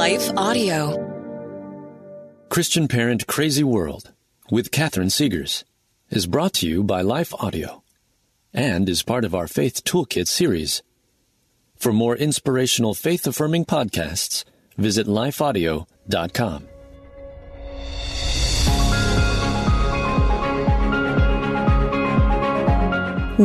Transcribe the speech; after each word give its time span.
Life 0.00 0.30
Audio. 0.34 0.96
Christian 2.48 2.88
Parent 2.88 3.26
Crazy 3.26 3.62
World 3.62 4.14
with 4.50 4.70
Catherine 4.70 5.08
Segars 5.08 5.64
is 6.08 6.26
brought 6.26 6.54
to 6.54 6.66
you 6.66 6.82
by 6.82 7.02
Life 7.02 7.34
Audio 7.34 7.82
and 8.54 8.88
is 8.88 9.02
part 9.02 9.26
of 9.26 9.34
our 9.34 9.46
Faith 9.46 9.84
Toolkit 9.84 10.26
series. 10.26 10.82
For 11.76 11.92
more 11.92 12.16
inspirational 12.16 12.94
faith 12.94 13.26
affirming 13.26 13.66
podcasts, 13.66 14.44
visit 14.78 15.06
lifeaudio.com. 15.06 16.66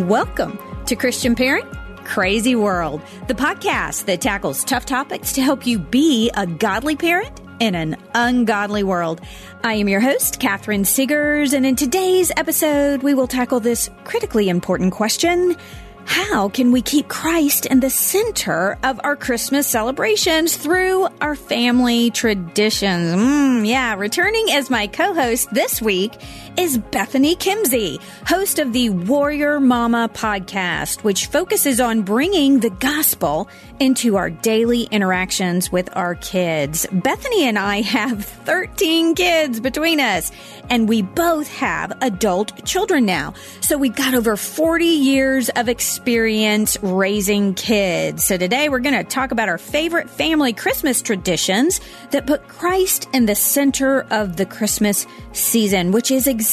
Welcome 0.08 0.58
to 0.86 0.96
Christian 0.96 1.36
Parent 1.36 1.68
Crazy 2.06 2.56
World, 2.56 3.02
the 3.28 3.34
podcast 3.34 4.06
that 4.06 4.22
tackles 4.22 4.64
tough 4.64 4.86
topics 4.86 5.34
to 5.34 5.42
help 5.42 5.68
you 5.68 5.80
be 5.80 6.32
a 6.36 6.48
godly 6.48 6.96
parent 6.96 7.42
in 7.60 7.76
an 7.76 7.98
ungodly 8.14 8.84
world. 8.84 9.20
I 9.64 9.74
am 9.74 9.90
your 9.90 10.00
host, 10.00 10.40
Catherine 10.40 10.84
Segars, 10.84 11.54
and 11.54 11.66
in 11.66 11.76
today's 11.76 12.32
episode, 12.38 13.04
we 13.04 13.14
will 13.14 13.28
tackle 13.28 13.60
this 13.60 13.90
critically 14.04 14.48
important 14.48 14.94
question 14.94 15.58
how 16.06 16.50
can 16.50 16.72
we 16.72 16.82
keep 16.82 17.08
Christ 17.08 17.66
in 17.66 17.80
the 17.80 17.90
center 17.90 18.78
of 18.84 19.02
our 19.04 19.16
Christmas 19.16 19.66
celebrations 19.68 20.56
through 20.56 21.08
our 21.20 21.36
family 21.36 22.12
traditions? 22.12 23.16
Mm, 23.16 23.68
yeah, 23.68 23.96
returning 23.96 24.46
as 24.52 24.70
my 24.70 24.88
co-host 24.88 25.52
this 25.52 25.82
week 25.82 26.14
is 26.58 26.78
Bethany 26.78 27.36
Kimsey, 27.36 28.02
host 28.26 28.60
of 28.60 28.72
the 28.72 28.90
Warrior 28.90 29.60
Mama 29.60 30.10
podcast, 30.14 31.04
which 31.04 31.26
focuses 31.26 31.82
on 31.82 32.04
bringing 32.04 32.60
the 32.60 32.70
gospel 32.70 33.50
into 33.80 34.16
our 34.16 34.30
daily 34.30 34.84
interactions 34.84 35.70
with 35.70 35.90
our 35.98 36.16
kids. 36.16 36.88
Bethany 36.92 37.44
and 37.44 37.60
I 37.60 37.82
have 37.82 38.24
13 38.46 39.16
kids 39.16 39.60
between 39.60 40.00
us, 40.00 40.32
and 40.70 40.88
we 40.88 41.02
both 41.02 41.48
have 41.50 41.92
adult 42.02 42.66
children 42.66 43.06
now. 43.06 43.34
So 43.60 43.78
we've 43.78 43.96
got 43.96 44.14
over 44.14 44.38
40 44.38 44.86
years 44.86 45.50
of 45.50 45.68
experience 45.68 46.78
raising 46.82 47.54
kids. 47.54 48.24
So 48.24 48.38
today 48.38 48.70
we're 48.70 48.80
going 48.80 48.96
to 48.96 49.04
talk 49.04 49.32
about 49.32 49.50
our 49.50 49.58
favorite 49.58 50.10
family 50.10 50.54
Christmas 50.54 51.02
traditions 51.02 51.82
that 52.12 52.26
put 52.26 52.48
Christ 52.48 53.10
in 53.14 53.26
the 53.26 53.36
center 53.36 54.06
of 54.10 54.38
the 54.38 54.46
Christmas 54.46 55.06
season, 55.34 55.92
which 55.92 56.12
is 56.12 56.28
exactly 56.28 56.45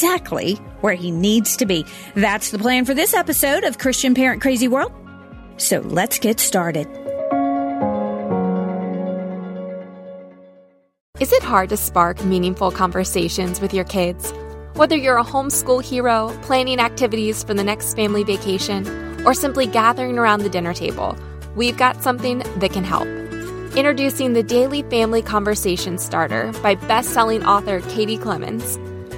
where 0.80 0.94
he 0.94 1.10
needs 1.10 1.56
to 1.58 1.66
be. 1.66 1.84
That's 2.14 2.50
the 2.50 2.58
plan 2.58 2.84
for 2.84 2.94
this 2.94 3.14
episode 3.14 3.64
of 3.64 3.78
Christian 3.78 4.14
Parent 4.14 4.42
Crazy 4.42 4.68
World. 4.68 4.92
So 5.56 5.80
let's 5.80 6.18
get 6.18 6.40
started. 6.40 6.88
Is 11.20 11.32
it 11.32 11.42
hard 11.44 11.68
to 11.68 11.76
spark 11.76 12.24
meaningful 12.24 12.72
conversations 12.72 13.60
with 13.60 13.72
your 13.72 13.84
kids? 13.84 14.32
Whether 14.74 14.96
you're 14.96 15.18
a 15.18 15.24
homeschool 15.24 15.84
hero, 15.84 16.36
planning 16.42 16.80
activities 16.80 17.44
for 17.44 17.54
the 17.54 17.62
next 17.62 17.94
family 17.94 18.24
vacation, 18.24 18.88
or 19.24 19.34
simply 19.34 19.66
gathering 19.66 20.18
around 20.18 20.40
the 20.40 20.48
dinner 20.48 20.74
table, 20.74 21.16
we've 21.54 21.76
got 21.76 22.02
something 22.02 22.38
that 22.56 22.72
can 22.72 22.82
help. 22.82 23.06
Introducing 23.76 24.32
the 24.32 24.42
Daily 24.42 24.82
Family 24.82 25.22
Conversation 25.22 25.96
Starter 25.96 26.50
by 26.62 26.74
best-selling 26.74 27.44
author 27.44 27.80
Katie 27.82 28.18
Clemens. 28.18 28.78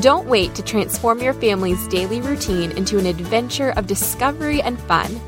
Don't 0.00 0.26
wait 0.26 0.54
to 0.54 0.62
transform 0.62 1.20
your 1.20 1.34
family's 1.34 1.86
daily 1.88 2.20
routine 2.22 2.72
into 2.72 2.98
an 2.98 3.06
adventure 3.06 3.70
of 3.76 3.86
discovery 3.86 4.62
and 4.62 4.80
fun. 4.80 5.20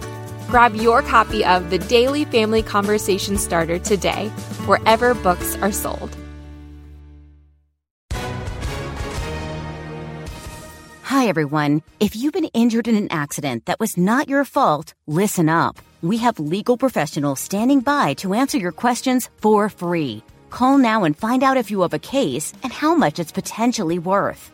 Grab 0.48 0.74
your 0.74 1.02
copy 1.02 1.44
of 1.44 1.68
the 1.70 1.78
Daily 1.78 2.24
Family 2.24 2.62
Conversation 2.62 3.36
Starter 3.36 3.78
today, 3.78 4.28
wherever 4.66 5.14
books 5.14 5.56
are 5.56 5.70
sold. 5.70 6.16
Hi, 11.02 11.28
everyone. 11.28 11.82
If 12.00 12.16
you've 12.16 12.32
been 12.32 12.50
injured 12.54 12.88
in 12.88 12.96
an 12.96 13.12
accident 13.12 13.66
that 13.66 13.78
was 13.78 13.96
not 13.96 14.28
your 14.28 14.44
fault, 14.44 14.94
listen 15.06 15.48
up. 15.48 15.78
We 16.02 16.16
have 16.18 16.40
legal 16.40 16.76
professionals 16.76 17.38
standing 17.38 17.80
by 17.80 18.14
to 18.14 18.34
answer 18.34 18.58
your 18.58 18.72
questions 18.72 19.28
for 19.36 19.68
free. 19.68 20.22
Call 20.50 20.78
now 20.78 21.04
and 21.04 21.16
find 21.16 21.42
out 21.42 21.56
if 21.56 21.70
you 21.70 21.82
have 21.82 21.94
a 21.94 21.98
case 21.98 22.52
and 22.62 22.72
how 22.72 22.94
much 22.94 23.18
it's 23.18 23.32
potentially 23.32 23.98
worth. 23.98 24.53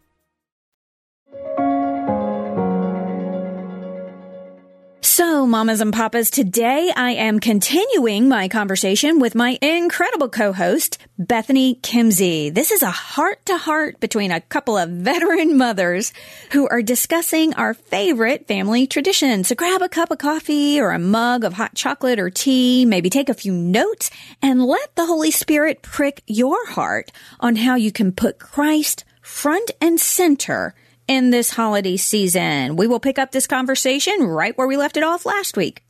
So, 5.21 5.45
mamas 5.45 5.81
and 5.81 5.93
papas, 5.93 6.31
today 6.31 6.91
I 6.95 7.11
am 7.11 7.39
continuing 7.39 8.27
my 8.27 8.47
conversation 8.47 9.19
with 9.19 9.35
my 9.35 9.59
incredible 9.61 10.29
co-host, 10.29 10.97
Bethany 11.19 11.75
Kimsey. 11.75 12.51
This 12.51 12.71
is 12.71 12.81
a 12.81 12.89
heart 12.89 13.45
to 13.45 13.55
heart 13.55 13.99
between 13.99 14.31
a 14.31 14.41
couple 14.41 14.79
of 14.79 14.89
veteran 14.89 15.57
mothers 15.59 16.11
who 16.53 16.67
are 16.69 16.81
discussing 16.81 17.53
our 17.53 17.75
favorite 17.75 18.47
family 18.47 18.87
traditions. 18.87 19.49
So 19.49 19.53
grab 19.53 19.83
a 19.83 19.89
cup 19.89 20.09
of 20.09 20.17
coffee 20.17 20.81
or 20.81 20.89
a 20.89 20.97
mug 20.97 21.43
of 21.43 21.53
hot 21.53 21.75
chocolate 21.75 22.17
or 22.17 22.31
tea, 22.31 22.83
maybe 22.85 23.11
take 23.11 23.29
a 23.29 23.35
few 23.35 23.53
notes 23.53 24.09
and 24.41 24.65
let 24.65 24.95
the 24.95 25.05
Holy 25.05 25.29
Spirit 25.29 25.83
prick 25.83 26.23
your 26.25 26.65
heart 26.69 27.11
on 27.39 27.57
how 27.57 27.75
you 27.75 27.91
can 27.91 28.11
put 28.11 28.39
Christ 28.39 29.05
front 29.21 29.69
and 29.79 29.99
center 29.99 30.73
in 31.07 31.31
this 31.31 31.51
holiday 31.51 31.97
season. 31.97 32.75
We 32.75 32.87
will 32.87 32.99
pick 32.99 33.19
up 33.19 33.31
this 33.31 33.47
conversation 33.47 34.23
right 34.23 34.57
where 34.57 34.67
we 34.67 34.77
left 34.77 34.97
it 34.97 35.03
off 35.03 35.25
last 35.25 35.57
week. 35.57 35.83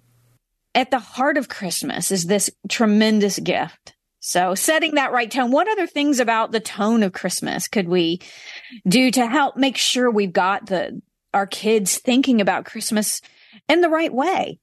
At 0.74 0.92
the 0.92 1.00
heart 1.00 1.38
of 1.38 1.50
Christmas 1.50 2.12
is 2.12 2.26
this 2.26 2.50
tremendous 2.70 3.40
gift. 3.40 3.94
So 4.20 4.56
setting 4.56 4.96
that 4.96 5.12
right 5.12 5.30
tone, 5.30 5.52
what 5.52 5.68
other 5.68 5.88
things 5.88 6.20
about 6.20 6.52
the 6.52 6.60
tone 6.60 7.04
of 7.04 7.12
Christmas 7.12 7.68
could 7.68 7.88
we 7.88 8.22
do 8.88 9.10
to 9.12 9.26
help 9.26 9.58
make 9.58 9.78
sure 9.78 10.10
we've 10.10 10.32
got 10.32 10.68
the, 10.68 11.02
our 11.34 11.48
kids 11.48 11.98
thinking 11.98 12.40
about 12.40 12.66
Christmas 12.66 13.22
in 13.68 13.82
the 13.82 13.90
right 13.90 14.14
way? 14.14 14.60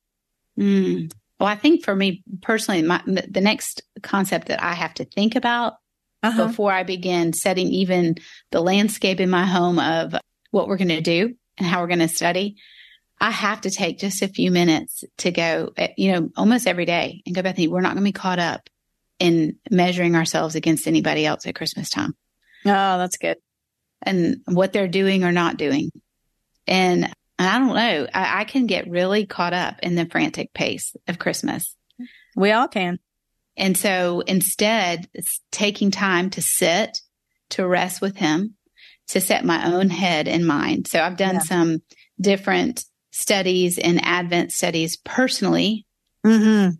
Mm. 0.58 1.12
Well, 1.38 1.48
I 1.48 1.56
think 1.56 1.84
for 1.84 1.94
me 1.94 2.22
personally, 2.40 2.82
my, 2.82 3.02
the 3.04 3.40
next 3.40 3.82
concept 4.02 4.48
that 4.48 4.62
I 4.62 4.74
have 4.74 4.94
to 4.94 5.04
think 5.04 5.34
about 5.36 5.74
uh-huh. 6.22 6.46
before 6.46 6.72
I 6.72 6.82
begin 6.82 7.32
setting 7.32 7.68
even 7.68 8.16
the 8.50 8.60
landscape 8.60 9.20
in 9.20 9.30
my 9.30 9.46
home 9.46 9.78
of 9.78 10.14
what 10.50 10.68
we're 10.68 10.76
going 10.76 10.88
to 10.88 11.00
do 11.00 11.34
and 11.56 11.66
how 11.66 11.80
we're 11.80 11.88
going 11.88 11.98
to 11.98 12.08
study, 12.08 12.56
I 13.20 13.30
have 13.30 13.62
to 13.62 13.70
take 13.70 13.98
just 13.98 14.22
a 14.22 14.28
few 14.28 14.50
minutes 14.50 15.04
to 15.18 15.30
go, 15.30 15.72
eh, 15.76 15.92
you 15.96 16.12
know, 16.12 16.30
almost 16.36 16.66
every 16.66 16.84
day 16.84 17.22
and 17.26 17.34
go, 17.34 17.42
Bethany, 17.42 17.68
we're 17.68 17.80
not 17.80 17.94
going 17.94 18.04
to 18.04 18.08
be 18.08 18.12
caught 18.12 18.38
up 18.38 18.68
in 19.18 19.56
measuring 19.70 20.14
ourselves 20.14 20.54
against 20.54 20.86
anybody 20.86 21.26
else 21.26 21.46
at 21.46 21.56
Christmas 21.56 21.90
time. 21.90 22.14
Oh, 22.64 22.98
that's 22.98 23.16
good. 23.16 23.38
And 24.02 24.42
what 24.46 24.72
they're 24.72 24.88
doing 24.88 25.24
or 25.24 25.32
not 25.32 25.56
doing. 25.56 25.90
And 26.66 27.12
I 27.38 27.58
don't 27.58 27.74
know, 27.74 28.06
I, 28.14 28.40
I 28.40 28.44
can 28.44 28.66
get 28.66 28.90
really 28.90 29.26
caught 29.26 29.54
up 29.54 29.76
in 29.82 29.94
the 29.94 30.06
frantic 30.06 30.52
pace 30.52 30.94
of 31.08 31.18
Christmas. 31.18 31.74
We 32.36 32.52
all 32.52 32.68
can. 32.68 32.98
And 33.56 33.76
so 33.76 34.20
instead, 34.20 35.08
it's 35.14 35.40
taking 35.50 35.90
time 35.90 36.30
to 36.30 36.42
sit, 36.42 37.00
to 37.50 37.66
rest 37.66 38.00
with 38.00 38.16
him, 38.16 38.54
to 39.08 39.20
set 39.20 39.44
my 39.44 39.72
own 39.72 39.90
head 39.90 40.28
and 40.28 40.46
mind. 40.46 40.86
So 40.86 41.00
I've 41.00 41.16
done 41.16 41.36
yeah. 41.36 41.40
some 41.40 41.82
different 42.20 42.84
studies 43.10 43.78
and 43.78 44.04
Advent 44.04 44.52
studies 44.52 44.96
personally 44.96 45.86
mm-hmm. 46.24 46.70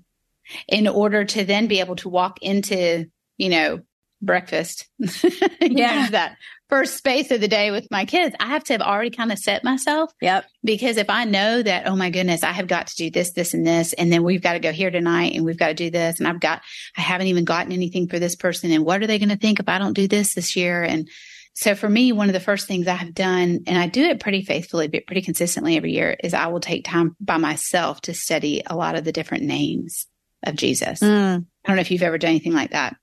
in 0.68 0.88
order 0.88 1.24
to 1.24 1.44
then 1.44 1.66
be 1.66 1.80
able 1.80 1.96
to 1.96 2.08
walk 2.08 2.42
into, 2.42 3.06
you 3.36 3.48
know, 3.48 3.80
breakfast. 4.20 4.88
yeah. 5.60 6.10
that 6.10 6.36
first 6.68 6.96
space 6.96 7.30
of 7.30 7.40
the 7.40 7.48
day 7.48 7.70
with 7.70 7.90
my 7.90 8.04
kids. 8.04 8.34
I 8.38 8.46
have 8.48 8.64
to 8.64 8.74
have 8.74 8.82
already 8.82 9.10
kind 9.10 9.32
of 9.32 9.38
set 9.38 9.64
myself. 9.64 10.12
Yep. 10.20 10.44
Because 10.62 10.96
if 10.96 11.08
I 11.08 11.24
know 11.24 11.62
that, 11.62 11.86
oh 11.86 11.96
my 11.96 12.10
goodness, 12.10 12.42
I 12.42 12.52
have 12.52 12.66
got 12.66 12.88
to 12.88 12.96
do 12.96 13.10
this, 13.10 13.32
this, 13.32 13.54
and 13.54 13.66
this, 13.66 13.94
and 13.94 14.12
then 14.12 14.22
we've 14.22 14.42
got 14.42 14.52
to 14.52 14.60
go 14.60 14.72
here 14.72 14.90
tonight 14.90 15.34
and 15.34 15.44
we've 15.44 15.58
got 15.58 15.68
to 15.68 15.74
do 15.74 15.90
this, 15.90 16.18
and 16.18 16.28
I've 16.28 16.40
got, 16.40 16.60
I 16.96 17.00
haven't 17.00 17.28
even 17.28 17.44
gotten 17.44 17.72
anything 17.72 18.08
for 18.08 18.18
this 18.18 18.36
person, 18.36 18.70
and 18.70 18.84
what 18.84 19.02
are 19.02 19.06
they 19.06 19.18
going 19.18 19.30
to 19.30 19.36
think 19.36 19.60
if 19.60 19.68
I 19.68 19.78
don't 19.78 19.94
do 19.94 20.08
this 20.08 20.34
this 20.34 20.56
year? 20.56 20.82
And 20.82 21.08
so 21.58 21.74
for 21.74 21.88
me, 21.88 22.12
one 22.12 22.28
of 22.28 22.34
the 22.34 22.38
first 22.38 22.68
things 22.68 22.86
I 22.86 22.94
have 22.94 23.12
done, 23.12 23.64
and 23.66 23.76
I 23.76 23.88
do 23.88 24.04
it 24.04 24.20
pretty 24.20 24.42
faithfully, 24.42 24.86
but 24.86 25.06
pretty 25.06 25.22
consistently 25.22 25.76
every 25.76 25.90
year, 25.90 26.16
is 26.22 26.32
I 26.32 26.46
will 26.46 26.60
take 26.60 26.84
time 26.84 27.16
by 27.18 27.36
myself 27.36 28.00
to 28.02 28.14
study 28.14 28.62
a 28.64 28.76
lot 28.76 28.94
of 28.94 29.02
the 29.02 29.10
different 29.10 29.42
names 29.42 30.06
of 30.44 30.54
Jesus. 30.54 31.00
Mm. 31.00 31.46
I 31.64 31.68
don't 31.68 31.74
know 31.74 31.80
if 31.80 31.90
you've 31.90 32.04
ever 32.04 32.16
done 32.16 32.30
anything 32.30 32.52
like 32.52 32.70
that. 32.70 32.94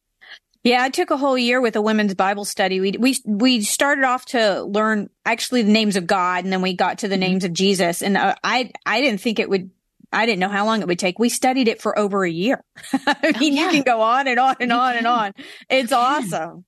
Yeah, 0.64 0.82
I 0.82 0.90
took 0.90 1.12
a 1.12 1.18
whole 1.18 1.38
year 1.38 1.60
with 1.60 1.76
a 1.76 1.82
women's 1.82 2.14
Bible 2.14 2.46
study. 2.46 2.80
We 2.80 2.92
we 2.92 3.18
we 3.26 3.62
started 3.62 4.06
off 4.06 4.24
to 4.28 4.64
learn 4.64 5.10
actually 5.26 5.64
the 5.64 5.74
names 5.74 5.98
of 5.98 6.08
God, 6.08 6.46
and 6.46 6.54
then 6.54 6.62
we 6.62 6.76
got 6.76 7.00
to 7.00 7.10
the 7.10 7.16
mm-hmm. 7.16 7.20
names 7.20 7.44
of 7.44 7.52
Jesus. 7.52 8.02
And 8.02 8.16
uh, 8.16 8.36
I 8.42 8.72
I 8.86 9.02
didn't 9.02 9.20
think 9.20 9.40
it 9.40 9.50
would. 9.50 9.70
I 10.14 10.26
didn't 10.26 10.40
know 10.40 10.48
how 10.48 10.66
long 10.66 10.80
it 10.80 10.88
would 10.88 10.98
take. 10.98 11.20
We 11.20 11.28
studied 11.28 11.68
it 11.68 11.82
for 11.82 12.00
over 12.00 12.24
a 12.24 12.32
year. 12.32 12.64
I 12.94 13.34
mean, 13.38 13.52
oh, 13.52 13.56
yeah. 13.58 13.66
you 13.66 13.72
can 13.72 13.84
go 13.84 14.00
on 14.00 14.30
and 14.30 14.40
on 14.40 14.56
and 14.62 14.72
on 14.72 14.96
and 14.96 15.08
on. 15.20 15.34
It's 15.70 15.92
awesome. 15.92 16.64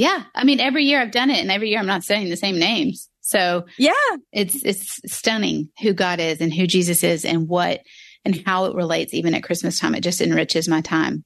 Yeah. 0.00 0.22
I 0.34 0.44
mean, 0.44 0.60
every 0.60 0.84
year 0.84 0.98
I've 0.98 1.10
done 1.10 1.28
it 1.28 1.40
and 1.40 1.50
every 1.50 1.68
year 1.68 1.78
I'm 1.78 1.86
not 1.86 2.04
saying 2.04 2.30
the 2.30 2.36
same 2.36 2.58
names. 2.58 3.10
So 3.20 3.66
yeah, 3.76 3.92
it's, 4.32 4.64
it's 4.64 4.98
stunning 5.12 5.68
who 5.82 5.92
God 5.92 6.20
is 6.20 6.40
and 6.40 6.50
who 6.50 6.66
Jesus 6.66 7.04
is 7.04 7.26
and 7.26 7.46
what 7.46 7.82
and 8.24 8.42
how 8.46 8.64
it 8.64 8.74
relates 8.74 9.12
even 9.12 9.34
at 9.34 9.42
Christmas 9.42 9.78
time. 9.78 9.94
It 9.94 10.00
just 10.00 10.22
enriches 10.22 10.68
my 10.68 10.80
time. 10.80 11.22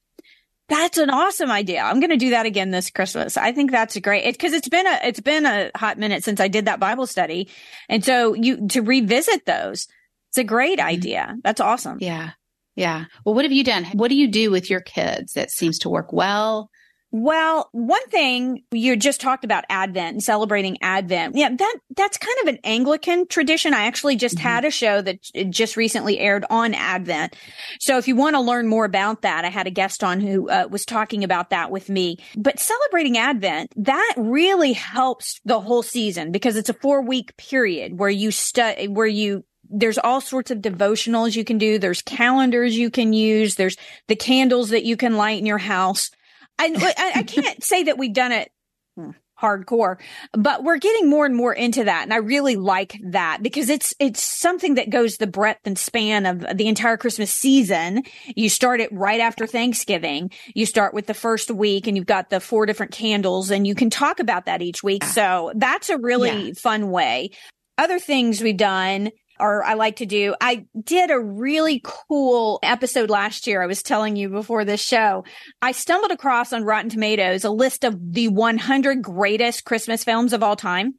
That's 0.68 0.98
an 0.98 1.08
awesome 1.08 1.52
idea. 1.52 1.82
I'm 1.82 2.00
going 2.00 2.10
to 2.10 2.16
do 2.16 2.30
that 2.30 2.46
again 2.46 2.72
this 2.72 2.90
Christmas. 2.90 3.36
I 3.36 3.52
think 3.52 3.70
that's 3.70 3.96
great. 4.00 4.24
It's 4.24 4.38
cause 4.38 4.52
it's 4.52 4.68
been 4.68 4.88
a, 4.88 4.98
it's 5.04 5.20
been 5.20 5.46
a 5.46 5.70
hot 5.76 5.96
minute 5.96 6.24
since 6.24 6.40
I 6.40 6.48
did 6.48 6.64
that 6.64 6.80
Bible 6.80 7.06
study. 7.06 7.48
And 7.88 8.04
so 8.04 8.34
you, 8.34 8.66
to 8.68 8.80
revisit 8.80 9.46
those, 9.46 9.86
it's 10.30 10.38
a 10.38 10.42
great 10.42 10.80
mm-hmm. 10.80 10.88
idea. 10.88 11.36
That's 11.44 11.60
awesome. 11.60 11.98
Yeah. 12.00 12.30
Yeah. 12.74 13.04
Well, 13.24 13.36
what 13.36 13.44
have 13.44 13.52
you 13.52 13.62
done? 13.62 13.84
What 13.92 14.08
do 14.08 14.16
you 14.16 14.26
do 14.26 14.50
with 14.50 14.68
your 14.68 14.80
kids 14.80 15.34
that 15.34 15.52
seems 15.52 15.78
to 15.80 15.88
work 15.88 16.12
well? 16.12 16.70
Well, 17.16 17.68
one 17.70 18.04
thing 18.08 18.64
you 18.72 18.96
just 18.96 19.20
talked 19.20 19.44
about 19.44 19.62
Advent 19.68 20.14
and 20.14 20.20
celebrating 20.20 20.78
Advent. 20.82 21.36
Yeah, 21.36 21.48
that 21.48 21.76
that's 21.96 22.18
kind 22.18 22.36
of 22.42 22.48
an 22.48 22.58
Anglican 22.64 23.28
tradition. 23.28 23.72
I 23.72 23.84
actually 23.84 24.16
just 24.16 24.34
mm-hmm. 24.34 24.48
had 24.48 24.64
a 24.64 24.70
show 24.72 25.00
that 25.00 25.22
just 25.48 25.76
recently 25.76 26.18
aired 26.18 26.44
on 26.50 26.74
Advent. 26.74 27.36
So 27.78 27.98
if 27.98 28.08
you 28.08 28.16
want 28.16 28.34
to 28.34 28.40
learn 28.40 28.66
more 28.66 28.84
about 28.84 29.22
that, 29.22 29.44
I 29.44 29.48
had 29.50 29.68
a 29.68 29.70
guest 29.70 30.02
on 30.02 30.20
who 30.20 30.50
uh, 30.50 30.66
was 30.68 30.84
talking 30.84 31.22
about 31.22 31.50
that 31.50 31.70
with 31.70 31.88
me. 31.88 32.18
But 32.36 32.58
celebrating 32.58 33.16
Advent, 33.16 33.72
that 33.76 34.14
really 34.16 34.72
helps 34.72 35.40
the 35.44 35.60
whole 35.60 35.84
season 35.84 36.32
because 36.32 36.56
it's 36.56 36.68
a 36.68 36.74
4-week 36.74 37.36
period 37.36 37.96
where 37.96 38.10
you 38.10 38.32
study 38.32 38.88
where 38.88 39.06
you 39.06 39.44
there's 39.70 39.98
all 39.98 40.20
sorts 40.20 40.50
of 40.50 40.58
devotionals 40.58 41.36
you 41.36 41.44
can 41.44 41.58
do. 41.58 41.78
There's 41.78 42.02
calendars 42.02 42.76
you 42.76 42.90
can 42.90 43.12
use. 43.12 43.54
There's 43.54 43.76
the 44.08 44.16
candles 44.16 44.70
that 44.70 44.84
you 44.84 44.96
can 44.96 45.16
light 45.16 45.38
in 45.38 45.46
your 45.46 45.58
house. 45.58 46.10
I, 46.58 47.12
I 47.16 47.22
can't 47.22 47.62
say 47.62 47.84
that 47.84 47.98
we've 47.98 48.12
done 48.12 48.32
it 48.32 48.50
hmm. 48.96 49.10
hardcore, 49.40 49.96
but 50.32 50.62
we're 50.62 50.78
getting 50.78 51.08
more 51.08 51.26
and 51.26 51.34
more 51.34 51.52
into 51.52 51.84
that. 51.84 52.04
And 52.04 52.12
I 52.12 52.18
really 52.18 52.56
like 52.56 52.98
that 53.10 53.42
because 53.42 53.68
it's, 53.68 53.94
it's 53.98 54.22
something 54.22 54.74
that 54.74 54.90
goes 54.90 55.16
the 55.16 55.26
breadth 55.26 55.60
and 55.64 55.78
span 55.78 56.26
of 56.26 56.56
the 56.56 56.68
entire 56.68 56.96
Christmas 56.96 57.32
season. 57.32 58.02
You 58.36 58.48
start 58.48 58.80
it 58.80 58.92
right 58.92 59.20
after 59.20 59.46
Thanksgiving. 59.46 60.30
You 60.54 60.66
start 60.66 60.94
with 60.94 61.06
the 61.06 61.14
first 61.14 61.50
week 61.50 61.86
and 61.86 61.96
you've 61.96 62.06
got 62.06 62.30
the 62.30 62.40
four 62.40 62.66
different 62.66 62.92
candles 62.92 63.50
and 63.50 63.66
you 63.66 63.74
can 63.74 63.90
talk 63.90 64.20
about 64.20 64.46
that 64.46 64.62
each 64.62 64.82
week. 64.82 65.04
So 65.04 65.52
that's 65.56 65.90
a 65.90 65.98
really 65.98 66.48
yeah. 66.48 66.52
fun 66.56 66.90
way. 66.90 67.30
Other 67.76 67.98
things 67.98 68.40
we've 68.40 68.56
done 68.56 69.10
or 69.38 69.64
I 69.64 69.74
like 69.74 69.96
to 69.96 70.06
do. 70.06 70.34
I 70.40 70.66
did 70.80 71.10
a 71.10 71.18
really 71.18 71.80
cool 71.84 72.58
episode 72.62 73.10
last 73.10 73.46
year. 73.46 73.62
I 73.62 73.66
was 73.66 73.82
telling 73.82 74.16
you 74.16 74.28
before 74.28 74.64
this 74.64 74.82
show. 74.82 75.24
I 75.60 75.72
stumbled 75.72 76.12
across 76.12 76.52
on 76.52 76.64
Rotten 76.64 76.90
Tomatoes 76.90 77.44
a 77.44 77.50
list 77.50 77.84
of 77.84 77.96
the 78.12 78.28
100 78.28 79.02
greatest 79.02 79.64
Christmas 79.64 80.04
films 80.04 80.32
of 80.32 80.42
all 80.42 80.56
time. 80.56 80.94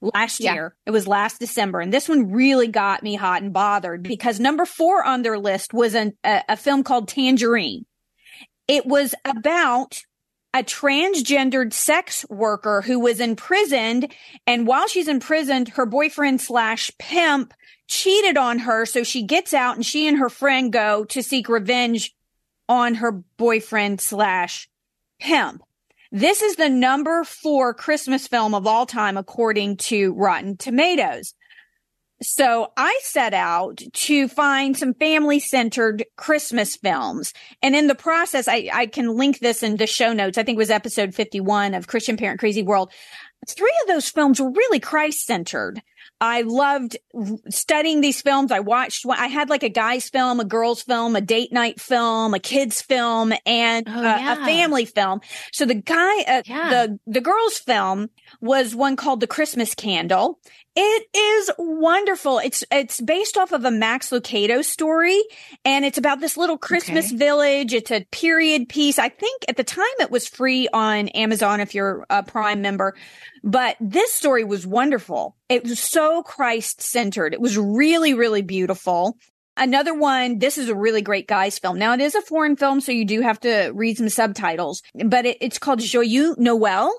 Last 0.00 0.40
yeah. 0.40 0.54
year, 0.54 0.76
it 0.84 0.90
was 0.90 1.06
last 1.06 1.38
December, 1.38 1.78
and 1.78 1.92
this 1.92 2.08
one 2.08 2.32
really 2.32 2.66
got 2.66 3.04
me 3.04 3.14
hot 3.14 3.40
and 3.40 3.52
bothered 3.52 4.02
because 4.02 4.40
number 4.40 4.64
four 4.64 5.04
on 5.04 5.22
their 5.22 5.38
list 5.38 5.72
was 5.72 5.94
an, 5.94 6.14
a, 6.24 6.42
a 6.48 6.56
film 6.56 6.82
called 6.82 7.06
Tangerine. 7.06 7.86
It 8.66 8.84
was 8.84 9.14
about 9.24 10.02
a 10.54 10.62
transgendered 10.62 11.72
sex 11.72 12.26
worker 12.28 12.82
who 12.82 12.98
was 13.00 13.20
imprisoned. 13.20 14.12
And 14.46 14.66
while 14.66 14.86
she's 14.86 15.08
imprisoned, 15.08 15.68
her 15.70 15.86
boyfriend 15.86 16.40
slash 16.40 16.90
pimp 16.98 17.54
cheated 17.88 18.36
on 18.36 18.60
her. 18.60 18.84
So 18.86 19.02
she 19.02 19.22
gets 19.22 19.54
out 19.54 19.76
and 19.76 19.84
she 19.84 20.06
and 20.06 20.18
her 20.18 20.28
friend 20.28 20.72
go 20.72 21.04
to 21.06 21.22
seek 21.22 21.48
revenge 21.48 22.14
on 22.68 22.96
her 22.96 23.12
boyfriend 23.12 24.00
slash 24.00 24.68
pimp. 25.20 25.62
This 26.10 26.42
is 26.42 26.56
the 26.56 26.68
number 26.68 27.24
four 27.24 27.72
Christmas 27.72 28.28
film 28.28 28.54
of 28.54 28.66
all 28.66 28.84
time, 28.84 29.16
according 29.16 29.78
to 29.78 30.12
Rotten 30.12 30.58
Tomatoes. 30.58 31.34
So 32.22 32.72
I 32.76 32.98
set 33.02 33.34
out 33.34 33.82
to 33.92 34.28
find 34.28 34.76
some 34.76 34.94
family 34.94 35.40
centered 35.40 36.04
Christmas 36.16 36.76
films. 36.76 37.32
And 37.62 37.74
in 37.74 37.88
the 37.88 37.94
process, 37.94 38.48
I, 38.48 38.70
I 38.72 38.86
can 38.86 39.16
link 39.16 39.40
this 39.40 39.62
in 39.62 39.76
the 39.76 39.86
show 39.86 40.12
notes. 40.12 40.38
I 40.38 40.42
think 40.44 40.56
it 40.56 40.58
was 40.58 40.70
episode 40.70 41.14
51 41.14 41.74
of 41.74 41.88
Christian 41.88 42.16
Parent 42.16 42.40
Crazy 42.40 42.62
World. 42.62 42.92
Three 43.48 43.74
of 43.82 43.88
those 43.88 44.08
films 44.08 44.40
were 44.40 44.50
really 44.50 44.78
Christ 44.78 45.26
centered. 45.26 45.82
I 46.20 46.42
loved 46.42 46.96
studying 47.48 48.00
these 48.00 48.22
films. 48.22 48.52
I 48.52 48.60
watched, 48.60 49.04
I 49.08 49.26
had 49.26 49.50
like 49.50 49.64
a 49.64 49.68
guy's 49.68 50.08
film, 50.08 50.38
a 50.38 50.44
girl's 50.44 50.82
film, 50.82 51.16
a 51.16 51.20
date 51.20 51.52
night 51.52 51.80
film, 51.80 52.32
a 52.32 52.38
kid's 52.38 52.80
film, 52.80 53.32
and 53.44 53.88
oh, 53.88 54.02
yeah. 54.02 54.40
a, 54.40 54.44
family 54.44 54.84
film. 54.84 55.20
So 55.52 55.64
the 55.64 55.74
guy, 55.74 56.20
uh, 56.22 56.42
yeah. 56.46 56.70
the, 56.70 56.98
the 57.08 57.20
girl's 57.20 57.58
film 57.58 58.08
was 58.40 58.72
one 58.72 58.94
called 58.94 59.18
The 59.18 59.26
Christmas 59.26 59.74
Candle. 59.74 60.38
It 60.74 61.06
is 61.14 61.50
wonderful. 61.58 62.38
It's 62.38 62.64
it's 62.70 62.98
based 62.98 63.36
off 63.36 63.52
of 63.52 63.66
a 63.66 63.70
Max 63.70 64.08
Lucado 64.08 64.64
story, 64.64 65.22
and 65.66 65.84
it's 65.84 65.98
about 65.98 66.20
this 66.20 66.38
little 66.38 66.56
Christmas 66.56 67.08
okay. 67.08 67.16
village. 67.16 67.74
It's 67.74 67.90
a 67.90 68.06
period 68.10 68.70
piece. 68.70 68.98
I 68.98 69.10
think 69.10 69.44
at 69.48 69.58
the 69.58 69.64
time 69.64 69.84
it 70.00 70.10
was 70.10 70.26
free 70.26 70.68
on 70.72 71.08
Amazon 71.08 71.60
if 71.60 71.74
you're 71.74 72.06
a 72.08 72.22
Prime 72.22 72.62
member. 72.62 72.94
But 73.44 73.76
this 73.80 74.12
story 74.12 74.44
was 74.44 74.66
wonderful. 74.66 75.36
It 75.50 75.64
was 75.64 75.78
so 75.78 76.22
Christ 76.22 76.80
centered. 76.80 77.34
It 77.34 77.40
was 77.40 77.58
really, 77.58 78.14
really 78.14 78.42
beautiful. 78.42 79.18
Another 79.58 79.92
one, 79.92 80.38
this 80.38 80.56
is 80.56 80.70
a 80.70 80.74
really 80.74 81.02
great 81.02 81.28
guy's 81.28 81.58
film. 81.58 81.78
Now 81.78 81.92
it 81.92 82.00
is 82.00 82.14
a 82.14 82.22
foreign 82.22 82.56
film, 82.56 82.80
so 82.80 82.90
you 82.92 83.04
do 83.04 83.20
have 83.20 83.38
to 83.40 83.70
read 83.74 83.98
some 83.98 84.08
subtitles, 84.08 84.82
but 84.94 85.26
it, 85.26 85.36
it's 85.42 85.58
called 85.58 85.80
hmm. 85.80 85.86
Joyeux 85.86 86.36
Noël 86.36 86.90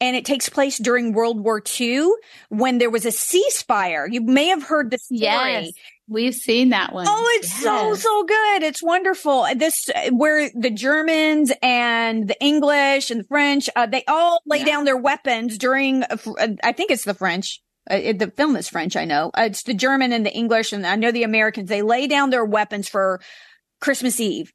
and 0.00 0.16
it 0.16 0.24
takes 0.24 0.48
place 0.48 0.78
during 0.78 1.12
World 1.12 1.40
War 1.40 1.62
II 1.80 2.10
when 2.48 2.78
there 2.78 2.90
was 2.90 3.04
a 3.04 3.10
ceasefire. 3.10 4.06
You 4.10 4.20
may 4.20 4.46
have 4.46 4.62
heard 4.62 4.90
the 4.90 4.98
story. 4.98 5.20
Yes. 5.20 5.72
We've 6.08 6.34
seen 6.34 6.68
that 6.68 6.92
one. 6.92 7.06
Oh, 7.08 7.38
it's 7.40 7.50
yes. 7.50 7.62
so, 7.62 7.94
so 7.94 8.24
good. 8.24 8.62
It's 8.62 8.82
wonderful. 8.82 9.46
This, 9.56 9.90
where 10.12 10.50
the 10.54 10.70
Germans 10.70 11.52
and 11.62 12.28
the 12.28 12.40
English 12.40 13.10
and 13.10 13.20
the 13.20 13.24
French, 13.24 13.68
uh, 13.74 13.86
they 13.86 14.04
all 14.06 14.40
lay 14.46 14.58
yeah. 14.58 14.66
down 14.66 14.84
their 14.84 14.96
weapons 14.96 15.58
during, 15.58 16.04
uh, 16.04 16.16
I 16.62 16.72
think 16.72 16.92
it's 16.92 17.04
the 17.04 17.14
French. 17.14 17.60
Uh, 17.90 17.96
it, 17.96 18.18
the 18.20 18.30
film 18.30 18.54
is 18.56 18.68
French, 18.68 18.96
I 18.96 19.04
know. 19.04 19.30
Uh, 19.36 19.42
it's 19.46 19.64
the 19.64 19.74
German 19.74 20.12
and 20.12 20.24
the 20.24 20.32
English, 20.32 20.72
and 20.72 20.86
I 20.86 20.94
know 20.94 21.10
the 21.10 21.24
Americans. 21.24 21.68
They 21.68 21.82
lay 21.82 22.06
down 22.06 22.30
their 22.30 22.44
weapons 22.44 22.88
for 22.88 23.20
Christmas 23.80 24.20
Eve 24.20 24.52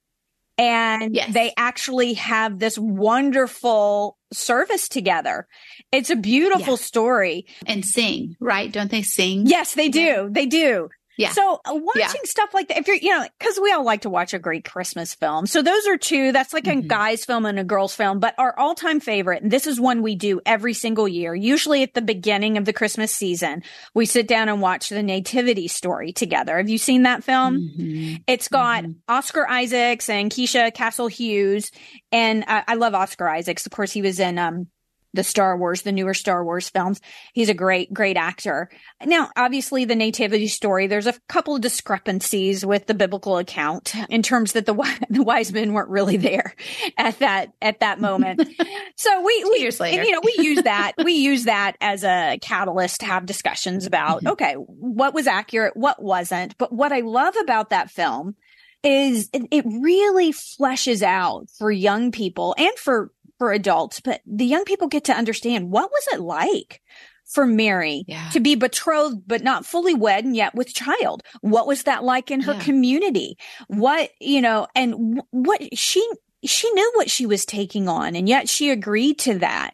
and 0.61 1.15
yes. 1.15 1.33
they 1.33 1.53
actually 1.57 2.13
have 2.13 2.59
this 2.59 2.77
wonderful 2.77 4.17
service 4.31 4.87
together. 4.87 5.47
It's 5.91 6.09
a 6.09 6.15
beautiful 6.15 6.73
yeah. 6.73 6.83
story. 6.83 7.45
And 7.65 7.85
sing, 7.85 8.35
right? 8.39 8.71
Don't 8.71 8.91
they 8.91 9.01
sing? 9.01 9.47
Yes, 9.47 9.73
they 9.73 9.89
do. 9.89 10.29
They 10.31 10.45
do. 10.45 10.89
Yeah. 11.17 11.31
So 11.31 11.61
uh, 11.65 11.73
watching 11.73 12.01
yeah. 12.01 12.09
stuff 12.23 12.53
like 12.53 12.69
that, 12.69 12.77
if 12.77 12.87
you're, 12.87 12.95
you 12.95 13.09
know, 13.09 13.25
cause 13.39 13.59
we 13.61 13.71
all 13.71 13.83
like 13.83 14.01
to 14.01 14.09
watch 14.09 14.33
a 14.33 14.39
great 14.39 14.63
Christmas 14.63 15.13
film. 15.13 15.45
So 15.45 15.61
those 15.61 15.85
are 15.87 15.97
two, 15.97 16.31
that's 16.31 16.53
like 16.53 16.63
mm-hmm. 16.63 16.79
a 16.79 16.87
guy's 16.87 17.25
film 17.25 17.45
and 17.45 17.59
a 17.59 17.63
girl's 17.63 17.95
film, 17.95 18.19
but 18.19 18.33
our 18.37 18.57
all 18.57 18.75
time 18.75 18.99
favorite, 18.99 19.43
and 19.43 19.51
this 19.51 19.67
is 19.67 19.79
one 19.79 20.01
we 20.01 20.15
do 20.15 20.41
every 20.45 20.73
single 20.73 21.07
year, 21.07 21.35
usually 21.35 21.83
at 21.83 21.93
the 21.93 22.01
beginning 22.01 22.57
of 22.57 22.65
the 22.65 22.73
Christmas 22.73 23.13
season, 23.13 23.63
we 23.93 24.05
sit 24.05 24.27
down 24.27 24.49
and 24.49 24.61
watch 24.61 24.89
the 24.89 25.03
nativity 25.03 25.67
story 25.67 26.13
together. 26.13 26.57
Have 26.57 26.69
you 26.69 26.77
seen 26.77 27.03
that 27.03 27.23
film? 27.23 27.59
Mm-hmm. 27.59 28.15
It's 28.27 28.47
got 28.47 28.83
mm-hmm. 28.83 28.93
Oscar 29.07 29.47
Isaacs 29.47 30.09
and 30.09 30.31
Keisha 30.31 30.73
Castle 30.73 31.07
Hughes. 31.07 31.71
And 32.11 32.43
I 32.47 32.75
love 32.75 32.93
Oscar 32.93 33.29
Isaacs. 33.29 33.65
Of 33.65 33.71
course, 33.71 33.91
he 33.91 34.01
was 34.01 34.19
in, 34.19 34.37
um, 34.37 34.67
the 35.13 35.23
Star 35.23 35.57
Wars, 35.57 35.81
the 35.81 35.91
newer 35.91 36.13
Star 36.13 36.43
Wars 36.43 36.69
films. 36.69 37.01
He's 37.33 37.49
a 37.49 37.53
great, 37.53 37.93
great 37.93 38.17
actor. 38.17 38.69
Now, 39.03 39.29
obviously 39.35 39.85
the 39.85 39.95
nativity 39.95 40.47
story, 40.47 40.87
there's 40.87 41.07
a 41.07 41.19
couple 41.27 41.55
of 41.55 41.61
discrepancies 41.61 42.65
with 42.65 42.87
the 42.87 42.93
biblical 42.93 43.37
account 43.37 43.93
in 44.09 44.21
terms 44.21 44.53
that 44.53 44.65
the, 44.65 44.73
the 45.09 45.23
wise 45.23 45.51
men 45.51 45.73
weren't 45.73 45.89
really 45.89 46.17
there 46.17 46.55
at 46.97 47.19
that, 47.19 47.51
at 47.61 47.81
that 47.81 47.99
moment. 47.99 48.47
so 48.95 49.21
we, 49.21 49.43
we, 49.49 49.67
and, 49.67 50.05
you 50.05 50.11
know, 50.11 50.21
we 50.23 50.35
use 50.37 50.63
that, 50.63 50.93
we 51.03 51.13
use 51.13 51.45
that 51.45 51.75
as 51.81 52.03
a 52.03 52.37
catalyst 52.41 53.01
to 53.01 53.05
have 53.05 53.25
discussions 53.25 53.85
about, 53.85 54.19
mm-hmm. 54.19 54.29
okay, 54.29 54.53
what 54.53 55.13
was 55.13 55.27
accurate, 55.27 55.75
what 55.75 56.01
wasn't. 56.01 56.57
But 56.57 56.71
what 56.71 56.91
I 56.91 57.01
love 57.01 57.35
about 57.37 57.71
that 57.71 57.91
film 57.91 58.35
is 58.83 59.29
it, 59.33 59.43
it 59.51 59.65
really 59.65 60.31
fleshes 60.31 61.03
out 61.03 61.49
for 61.57 61.71
young 61.71 62.11
people 62.11 62.55
and 62.57 62.71
for 62.77 63.11
for 63.41 63.51
adults, 63.51 63.99
but 63.99 64.21
the 64.27 64.45
young 64.45 64.65
people 64.65 64.87
get 64.87 65.05
to 65.05 65.17
understand 65.17 65.71
what 65.71 65.89
was 65.89 66.07
it 66.13 66.19
like 66.19 66.79
for 67.25 67.47
Mary 67.47 68.05
yeah. 68.07 68.29
to 68.29 68.39
be 68.39 68.53
betrothed, 68.53 69.23
but 69.25 69.41
not 69.41 69.65
fully 69.65 69.95
wed 69.95 70.23
and 70.23 70.35
yet 70.35 70.53
with 70.53 70.71
child. 70.71 71.23
What 71.41 71.65
was 71.65 71.81
that 71.83 72.03
like 72.03 72.29
in 72.29 72.41
her 72.41 72.53
yeah. 72.53 72.59
community? 72.59 73.39
What, 73.65 74.11
you 74.19 74.41
know, 74.41 74.67
and 74.75 75.23
what 75.31 75.75
she, 75.75 76.07
she 76.45 76.69
knew 76.69 76.91
what 76.93 77.09
she 77.09 77.25
was 77.25 77.43
taking 77.43 77.89
on 77.89 78.15
and 78.15 78.29
yet 78.29 78.47
she 78.47 78.69
agreed 78.69 79.17
to 79.21 79.39
that 79.39 79.71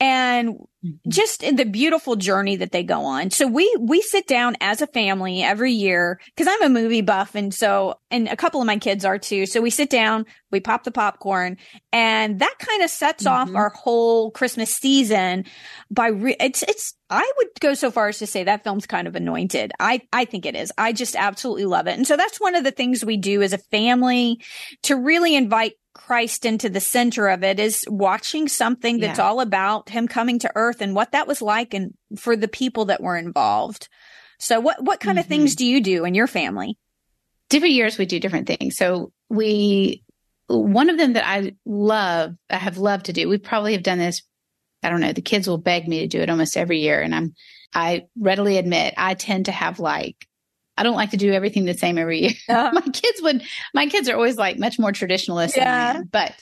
and 0.00 0.50
mm-hmm. 0.50 0.90
just 1.08 1.40
the 1.40 1.64
beautiful 1.64 2.16
journey 2.16 2.56
that 2.56 2.72
they 2.72 2.82
go 2.82 3.04
on. 3.04 3.30
So 3.30 3.46
we, 3.46 3.74
we 3.78 4.00
sit 4.00 4.26
down 4.26 4.56
as 4.60 4.82
a 4.82 4.86
family 4.86 5.42
every 5.42 5.72
year 5.72 6.20
because 6.26 6.46
I'm 6.50 6.62
a 6.62 6.80
movie 6.80 7.00
buff. 7.00 7.34
And 7.34 7.52
so, 7.52 7.98
and 8.10 8.28
a 8.28 8.36
couple 8.36 8.60
of 8.60 8.66
my 8.66 8.78
kids 8.78 9.04
are 9.04 9.18
too. 9.18 9.46
So 9.46 9.60
we 9.60 9.70
sit 9.70 9.90
down, 9.90 10.26
we 10.50 10.60
pop 10.60 10.84
the 10.84 10.90
popcorn 10.90 11.56
and 11.92 12.38
that 12.40 12.54
kind 12.58 12.82
of 12.82 12.90
sets 12.90 13.24
mm-hmm. 13.24 13.50
off 13.50 13.54
our 13.54 13.70
whole 13.70 14.30
Christmas 14.30 14.74
season 14.74 15.44
by 15.90 16.08
re- 16.08 16.36
it's, 16.40 16.62
it's, 16.62 16.94
I 17.10 17.30
would 17.36 17.48
go 17.60 17.74
so 17.74 17.90
far 17.90 18.08
as 18.08 18.18
to 18.20 18.26
say 18.26 18.44
that 18.44 18.64
film's 18.64 18.86
kind 18.86 19.06
of 19.06 19.14
anointed. 19.14 19.72
I, 19.78 20.00
I 20.12 20.24
think 20.24 20.46
it 20.46 20.56
is. 20.56 20.72
I 20.78 20.92
just 20.92 21.14
absolutely 21.14 21.66
love 21.66 21.86
it. 21.86 21.96
And 21.96 22.06
so 22.06 22.16
that's 22.16 22.40
one 22.40 22.54
of 22.54 22.64
the 22.64 22.70
things 22.70 23.04
we 23.04 23.18
do 23.18 23.42
as 23.42 23.52
a 23.52 23.58
family 23.58 24.42
to 24.84 24.96
really 24.96 25.36
invite 25.36 25.74
Christ 26.06 26.44
into 26.44 26.68
the 26.68 26.80
center 26.80 27.28
of 27.28 27.44
it 27.44 27.60
is 27.60 27.84
watching 27.88 28.48
something 28.48 28.98
that's 28.98 29.18
yeah. 29.18 29.24
all 29.24 29.40
about 29.40 29.88
him 29.88 30.08
coming 30.08 30.40
to 30.40 30.50
earth 30.54 30.80
and 30.80 30.94
what 30.94 31.12
that 31.12 31.28
was 31.28 31.40
like 31.40 31.74
and 31.74 31.94
for 32.16 32.36
the 32.36 32.48
people 32.48 32.86
that 32.86 33.02
were 33.02 33.16
involved. 33.16 33.88
So 34.38 34.58
what, 34.58 34.82
what 34.82 34.98
kind 34.98 35.16
mm-hmm. 35.16 35.20
of 35.20 35.28
things 35.28 35.54
do 35.54 35.64
you 35.64 35.80
do 35.80 36.04
in 36.04 36.14
your 36.14 36.26
family? 36.26 36.76
Different 37.48 37.74
years 37.74 37.98
we 37.98 38.06
do 38.06 38.18
different 38.18 38.48
things. 38.48 38.76
So 38.76 39.12
we, 39.28 40.02
one 40.48 40.90
of 40.90 40.98
them 40.98 41.12
that 41.12 41.26
I 41.26 41.54
love, 41.64 42.34
I 42.50 42.56
have 42.56 42.78
loved 42.78 43.06
to 43.06 43.12
do, 43.12 43.28
we 43.28 43.38
probably 43.38 43.74
have 43.74 43.84
done 43.84 43.98
this. 43.98 44.22
I 44.82 44.90
don't 44.90 45.00
know. 45.00 45.12
The 45.12 45.22
kids 45.22 45.46
will 45.46 45.58
beg 45.58 45.86
me 45.86 46.00
to 46.00 46.08
do 46.08 46.20
it 46.20 46.30
almost 46.30 46.56
every 46.56 46.80
year. 46.80 47.00
And 47.00 47.14
I'm, 47.14 47.34
I 47.72 48.06
readily 48.18 48.58
admit 48.58 48.94
I 48.96 49.14
tend 49.14 49.46
to 49.46 49.52
have 49.52 49.78
like 49.78 50.26
I 50.76 50.82
don't 50.82 50.94
like 50.94 51.10
to 51.10 51.16
do 51.16 51.32
everything 51.32 51.64
the 51.64 51.74
same 51.74 51.98
every 51.98 52.22
year. 52.22 52.32
Uh, 52.48 52.70
my 52.74 52.80
kids 52.80 53.20
would, 53.22 53.42
my 53.74 53.86
kids 53.86 54.08
are 54.08 54.16
always 54.16 54.36
like 54.36 54.58
much 54.58 54.78
more 54.78 54.92
traditionalist. 54.92 55.56
Yeah. 55.56 56.02
But 56.10 56.34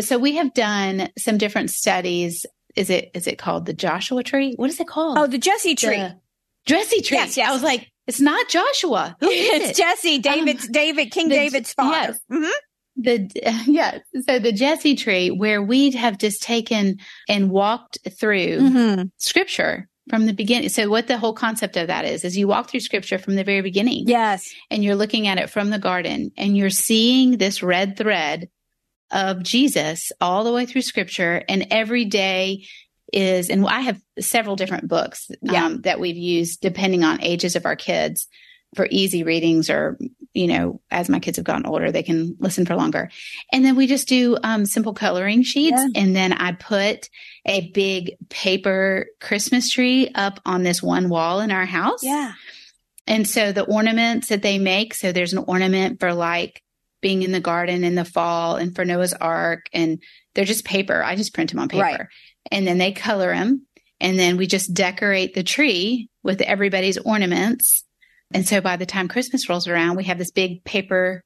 so 0.00 0.18
we 0.18 0.36
have 0.36 0.54
done 0.54 1.10
some 1.18 1.38
different 1.38 1.70
studies. 1.70 2.46
Is 2.76 2.90
it, 2.90 3.10
is 3.14 3.26
it 3.26 3.38
called 3.38 3.66
the 3.66 3.72
Joshua 3.74 4.22
tree? 4.22 4.54
What 4.56 4.70
is 4.70 4.80
it 4.80 4.88
called? 4.88 5.18
Oh, 5.18 5.26
the 5.26 5.38
Jesse 5.38 5.74
tree. 5.74 5.96
The 5.96 6.18
Jesse 6.66 7.02
tree. 7.02 7.18
Yes, 7.18 7.36
yes. 7.36 7.48
I 7.48 7.52
was 7.52 7.62
like, 7.62 7.90
it's 8.06 8.20
not 8.20 8.48
Joshua. 8.48 9.16
it's 9.20 9.78
it? 9.78 9.82
Jesse, 9.82 10.18
David's, 10.18 10.64
um, 10.64 10.72
David, 10.72 11.10
King 11.10 11.28
the, 11.28 11.36
David's 11.36 11.72
father. 11.72 11.96
Yes. 11.96 12.18
Mm-hmm 12.32 12.50
the 12.96 13.28
yeah 13.66 13.98
so 14.26 14.38
the 14.38 14.52
jesse 14.52 14.94
tree 14.94 15.30
where 15.30 15.62
we 15.62 15.90
have 15.92 16.18
just 16.18 16.42
taken 16.42 16.98
and 17.28 17.50
walked 17.50 17.98
through 18.18 18.58
mm-hmm. 18.58 19.02
scripture 19.18 19.88
from 20.08 20.26
the 20.26 20.34
beginning. 20.34 20.68
So 20.68 20.88
what 20.88 21.06
the 21.06 21.18
whole 21.18 21.32
concept 21.32 21.76
of 21.76 21.86
that 21.86 22.04
is, 22.04 22.24
is 22.24 22.36
you 22.36 22.46
walk 22.46 22.68
through 22.68 22.80
scripture 22.80 23.18
from 23.18 23.36
the 23.36 23.44
very 23.44 23.62
beginning. 23.62 24.04
Yes. 24.06 24.52
And 24.70 24.84
you're 24.84 24.96
looking 24.96 25.26
at 25.26 25.38
it 25.38 25.50
from 25.50 25.70
the 25.70 25.78
garden 25.78 26.30
and 26.36 26.56
you're 26.56 26.70
seeing 26.70 27.38
this 27.38 27.62
red 27.62 27.96
thread 27.96 28.48
of 29.10 29.42
Jesus 29.42 30.12
all 30.20 30.44
the 30.44 30.52
way 30.52 30.66
through 30.66 30.82
scripture. 30.82 31.42
And 31.48 31.68
every 31.70 32.04
day 32.04 32.66
is, 33.12 33.48
and 33.48 33.66
I 33.66 33.80
have 33.80 34.00
several 34.20 34.56
different 34.56 34.88
books 34.88 35.30
yeah. 35.40 35.66
um, 35.66 35.80
that 35.82 36.00
we've 36.00 36.16
used 36.16 36.60
depending 36.60 37.04
on 37.04 37.22
ages 37.22 37.56
of 37.56 37.64
our 37.64 37.76
kids 37.76 38.26
for 38.74 38.88
easy 38.90 39.22
readings 39.22 39.70
or 39.70 39.98
you 40.34 40.46
know 40.48 40.80
as 40.90 41.08
my 41.08 41.20
kids 41.20 41.36
have 41.38 41.46
gotten 41.46 41.64
older 41.64 41.90
they 41.90 42.02
can 42.02 42.36
listen 42.40 42.66
for 42.66 42.74
longer. 42.76 43.10
And 43.52 43.64
then 43.64 43.76
we 43.76 43.86
just 43.86 44.08
do 44.08 44.36
um, 44.42 44.66
simple 44.66 44.92
coloring 44.92 45.42
sheets. 45.42 45.80
Yeah. 45.80 46.02
and 46.02 46.14
then 46.14 46.32
i 46.32 46.52
put 46.52 47.08
a 47.46 47.70
big 47.70 48.16
paper 48.28 49.06
christmas 49.20 49.70
tree 49.70 50.10
up 50.14 50.40
on 50.44 50.62
this 50.62 50.82
one 50.82 51.08
wall 51.08 51.40
in 51.40 51.50
our 51.50 51.64
house. 51.64 52.02
Yeah. 52.02 52.32
And 53.06 53.28
so 53.28 53.52
the 53.52 53.64
ornaments 53.64 54.28
that 54.28 54.42
they 54.42 54.58
make 54.58 54.94
so 54.94 55.12
there's 55.12 55.32
an 55.32 55.44
ornament 55.46 56.00
for 56.00 56.12
like 56.12 56.62
being 57.00 57.22
in 57.22 57.32
the 57.32 57.40
garden 57.40 57.84
in 57.84 57.94
the 57.94 58.04
fall 58.04 58.56
and 58.56 58.74
for 58.74 58.84
noah's 58.84 59.12
ark 59.12 59.68
and 59.72 60.02
they're 60.34 60.44
just 60.44 60.64
paper. 60.64 61.02
I 61.02 61.16
just 61.16 61.34
print 61.34 61.50
them 61.50 61.60
on 61.60 61.68
paper. 61.68 61.82
Right. 61.82 62.00
and 62.50 62.66
then 62.66 62.78
they 62.78 62.92
color 62.92 63.32
them 63.32 63.66
and 64.00 64.18
then 64.18 64.36
we 64.36 64.46
just 64.46 64.74
decorate 64.74 65.34
the 65.34 65.42
tree 65.42 66.08
with 66.22 66.40
everybody's 66.40 66.98
ornaments 66.98 67.84
and 68.32 68.46
so 68.46 68.60
by 68.60 68.76
the 68.76 68.86
time 68.86 69.08
Christmas 69.08 69.48
rolls 69.48 69.68
around, 69.68 69.96
we 69.96 70.04
have 70.04 70.18
this 70.18 70.30
big 70.30 70.64
paper 70.64 71.22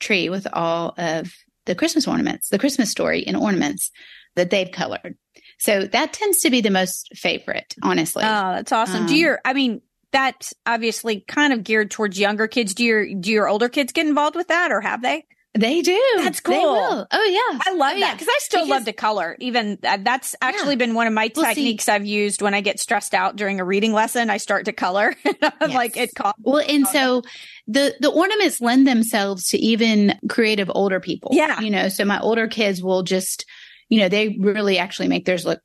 tree 0.00 0.28
with 0.28 0.46
all 0.52 0.94
of 0.98 1.32
the 1.66 1.74
Christmas 1.74 2.08
ornaments, 2.08 2.48
the 2.48 2.58
Christmas 2.58 2.90
story 2.90 3.20
in 3.20 3.36
ornaments 3.36 3.90
that 4.34 4.50
they've 4.50 4.70
colored. 4.70 5.16
So 5.58 5.84
that 5.84 6.12
tends 6.12 6.40
to 6.40 6.50
be 6.50 6.60
the 6.60 6.70
most 6.70 7.10
favorite, 7.14 7.74
honestly. 7.82 8.24
Oh, 8.24 8.54
that's 8.54 8.72
awesome. 8.72 9.02
Um, 9.02 9.06
do 9.06 9.14
your, 9.14 9.40
I 9.44 9.52
mean, 9.52 9.80
that's 10.10 10.52
obviously 10.66 11.20
kind 11.20 11.52
of 11.52 11.62
geared 11.62 11.90
towards 11.90 12.18
younger 12.18 12.48
kids. 12.48 12.74
Do 12.74 12.84
your, 12.84 13.14
do 13.14 13.30
your 13.30 13.48
older 13.48 13.68
kids 13.68 13.92
get 13.92 14.06
involved 14.06 14.34
with 14.34 14.48
that 14.48 14.72
or 14.72 14.80
have 14.80 15.02
they? 15.02 15.24
They 15.54 15.82
do. 15.82 16.00
That's 16.16 16.40
cool. 16.40 16.56
Oh 16.56 17.06
yeah, 17.10 17.58
I 17.66 17.74
love 17.74 17.92
oh, 17.94 17.94
that 17.94 17.98
yeah. 17.98 18.12
because 18.14 18.28
I 18.28 18.38
still 18.40 18.64
because, 18.64 18.70
love 18.70 18.84
to 18.86 18.94
color. 18.94 19.36
Even 19.38 19.78
uh, 19.84 19.98
that's 20.00 20.34
actually 20.40 20.74
yeah. 20.74 20.76
been 20.76 20.94
one 20.94 21.06
of 21.06 21.12
my 21.12 21.30
well, 21.36 21.44
techniques 21.44 21.84
see, 21.84 21.92
I've 21.92 22.06
used 22.06 22.40
when 22.40 22.54
I 22.54 22.62
get 22.62 22.80
stressed 22.80 23.12
out 23.12 23.36
during 23.36 23.60
a 23.60 23.64
reading 23.64 23.92
lesson. 23.92 24.30
I 24.30 24.38
start 24.38 24.64
to 24.64 24.72
color. 24.72 25.14
yes. 25.24 25.52
like 25.60 25.98
it. 25.98 26.10
Well, 26.40 26.64
and 26.66 26.86
so 26.86 27.22
the 27.66 27.94
the 28.00 28.08
ornaments 28.08 28.62
lend 28.62 28.86
themselves 28.86 29.50
to 29.50 29.58
even 29.58 30.18
creative 30.26 30.70
older 30.74 31.00
people. 31.00 31.32
Yeah, 31.34 31.60
you 31.60 31.70
know. 31.70 31.90
So 31.90 32.06
my 32.06 32.18
older 32.18 32.48
kids 32.48 32.82
will 32.82 33.02
just, 33.02 33.44
you 33.90 34.00
know, 34.00 34.08
they 34.08 34.36
really 34.40 34.78
actually 34.78 35.08
make 35.08 35.26
theirs 35.26 35.44
look 35.44 35.60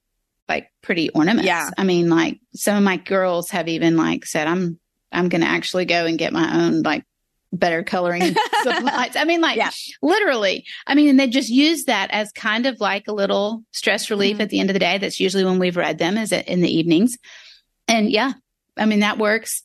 like 0.49 0.69
pretty 0.81 1.09
ornaments. 1.11 1.47
Yeah. 1.47 1.69
I 1.77 1.85
mean, 1.85 2.09
like 2.09 2.41
some 2.53 2.75
of 2.75 2.83
my 2.83 2.97
girls 2.97 3.51
have 3.51 3.69
even 3.69 3.95
like 3.95 4.25
said, 4.25 4.47
I'm 4.47 4.79
I'm 5.13 5.29
going 5.29 5.41
to 5.41 5.47
actually 5.47 5.85
go 5.85 6.05
and 6.05 6.17
get 6.17 6.33
my 6.33 6.65
own 6.65 6.81
like 6.81 7.05
better 7.53 7.83
coloring 7.83 8.35
supplies. 8.63 9.15
I 9.15 9.23
mean, 9.23 9.41
like 9.41 9.57
yeah. 9.57 9.71
literally. 10.01 10.65
I 10.85 10.95
mean, 10.95 11.09
and 11.09 11.19
they 11.19 11.27
just 11.27 11.49
use 11.49 11.85
that 11.85 12.11
as 12.11 12.31
kind 12.31 12.65
of 12.65 12.79
like 12.79 13.07
a 13.07 13.13
little 13.13 13.63
stress 13.71 14.09
relief 14.09 14.35
mm-hmm. 14.35 14.41
at 14.41 14.49
the 14.49 14.59
end 14.59 14.69
of 14.69 14.73
the 14.73 14.79
day. 14.79 14.97
That's 14.97 15.19
usually 15.19 15.45
when 15.45 15.59
we've 15.59 15.77
read 15.77 15.97
them 15.97 16.17
is 16.17 16.31
in 16.31 16.61
the 16.61 16.73
evenings. 16.73 17.17
And 17.87 18.09
yeah, 18.11 18.33
I 18.75 18.85
mean, 18.85 18.99
that 18.99 19.17
works. 19.17 19.63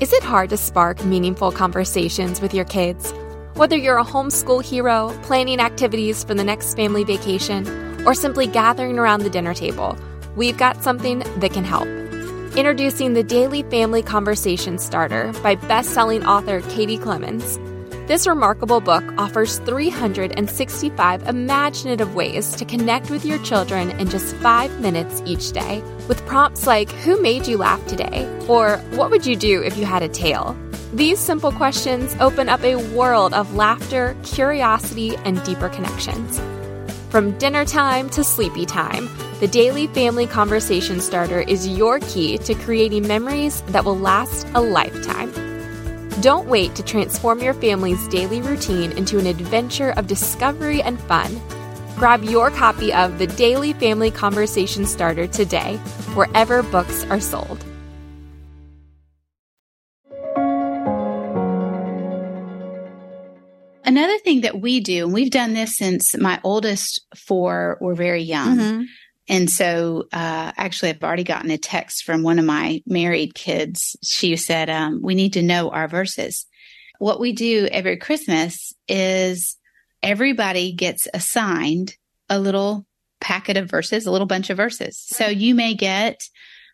Is 0.00 0.12
it 0.12 0.24
hard 0.24 0.50
to 0.50 0.56
spark 0.56 1.04
meaningful 1.04 1.52
conversations 1.52 2.40
with 2.40 2.52
your 2.52 2.64
kids? 2.64 3.12
Whether 3.54 3.76
you're 3.76 3.98
a 3.98 4.04
homeschool 4.04 4.64
hero, 4.64 5.16
planning 5.22 5.60
activities 5.60 6.24
for 6.24 6.34
the 6.34 6.42
next 6.42 6.74
family 6.74 7.04
vacation, 7.04 7.66
or 8.04 8.14
simply 8.14 8.48
gathering 8.48 8.98
around 8.98 9.22
the 9.22 9.30
dinner 9.30 9.54
table, 9.54 9.96
we've 10.34 10.58
got 10.58 10.82
something 10.82 11.20
that 11.38 11.52
can 11.52 11.64
help. 11.64 12.03
Introducing 12.56 13.14
the 13.14 13.24
Daily 13.24 13.64
Family 13.64 14.00
Conversation 14.00 14.78
Starter 14.78 15.32
by 15.42 15.56
best-selling 15.56 16.24
author 16.24 16.60
Katie 16.70 16.98
Clemens. 16.98 17.58
This 18.06 18.28
remarkable 18.28 18.80
book 18.80 19.02
offers 19.18 19.58
365 19.58 21.26
imaginative 21.26 22.14
ways 22.14 22.54
to 22.54 22.64
connect 22.64 23.10
with 23.10 23.24
your 23.24 23.38
children 23.38 23.90
in 23.98 24.08
just 24.08 24.36
five 24.36 24.80
minutes 24.80 25.20
each 25.26 25.50
day, 25.50 25.82
with 26.06 26.24
prompts 26.26 26.64
like 26.64 26.92
Who 27.02 27.20
made 27.20 27.48
you 27.48 27.56
laugh 27.56 27.84
today? 27.88 28.24
or 28.46 28.76
What 28.92 29.10
would 29.10 29.26
you 29.26 29.34
do 29.34 29.60
if 29.60 29.76
you 29.76 29.84
had 29.84 30.04
a 30.04 30.08
tail? 30.08 30.56
These 30.92 31.18
simple 31.18 31.50
questions 31.50 32.14
open 32.20 32.48
up 32.48 32.62
a 32.62 32.76
world 32.94 33.34
of 33.34 33.56
laughter, 33.56 34.16
curiosity, 34.22 35.16
and 35.24 35.42
deeper 35.42 35.70
connections. 35.70 36.40
From 37.10 37.36
dinner 37.38 37.64
time 37.64 38.08
to 38.10 38.22
sleepy 38.22 38.64
time, 38.64 39.08
the 39.44 39.50
Daily 39.50 39.88
Family 39.88 40.26
Conversation 40.26 41.00
Starter 41.00 41.42
is 41.42 41.68
your 41.68 42.00
key 42.00 42.38
to 42.38 42.54
creating 42.54 43.06
memories 43.06 43.60
that 43.66 43.84
will 43.84 43.98
last 43.98 44.46
a 44.54 44.60
lifetime. 44.62 45.30
Don't 46.22 46.48
wait 46.48 46.74
to 46.76 46.82
transform 46.82 47.40
your 47.40 47.52
family's 47.52 48.08
daily 48.08 48.40
routine 48.40 48.90
into 48.92 49.18
an 49.18 49.26
adventure 49.26 49.90
of 49.98 50.06
discovery 50.06 50.80
and 50.80 50.98
fun. 50.98 51.38
Grab 51.96 52.24
your 52.24 52.50
copy 52.52 52.90
of 52.94 53.18
the 53.18 53.26
Daily 53.26 53.74
Family 53.74 54.10
Conversation 54.10 54.86
Starter 54.86 55.26
today, 55.26 55.76
wherever 56.14 56.62
books 56.62 57.04
are 57.10 57.20
sold. 57.20 57.62
Another 63.84 64.16
thing 64.20 64.40
that 64.40 64.62
we 64.62 64.80
do, 64.80 65.04
and 65.04 65.12
we've 65.12 65.30
done 65.30 65.52
this 65.52 65.76
since 65.76 66.16
my 66.16 66.40
oldest 66.42 67.04
four 67.14 67.76
were 67.82 67.94
very 67.94 68.22
young. 68.22 68.56
Mm-hmm. 68.56 68.82
And 69.28 69.48
so, 69.48 70.04
uh, 70.12 70.52
actually, 70.56 70.90
I've 70.90 71.02
already 71.02 71.24
gotten 71.24 71.50
a 71.50 71.58
text 71.58 72.04
from 72.04 72.22
one 72.22 72.38
of 72.38 72.44
my 72.44 72.82
married 72.86 73.34
kids. 73.34 73.96
She 74.02 74.36
said, 74.36 74.68
um, 74.68 75.00
we 75.02 75.14
need 75.14 75.32
to 75.34 75.42
know 75.42 75.70
our 75.70 75.88
verses. 75.88 76.46
What 76.98 77.20
we 77.20 77.32
do 77.32 77.68
every 77.72 77.96
Christmas 77.96 78.72
is 78.86 79.56
everybody 80.02 80.72
gets 80.72 81.08
assigned 81.14 81.96
a 82.28 82.38
little 82.38 82.86
packet 83.20 83.56
of 83.56 83.70
verses, 83.70 84.06
a 84.06 84.10
little 84.10 84.26
bunch 84.26 84.50
of 84.50 84.56
verses. 84.56 84.98
So 84.98 85.26
you 85.26 85.54
may 85.54 85.74
get 85.74 86.20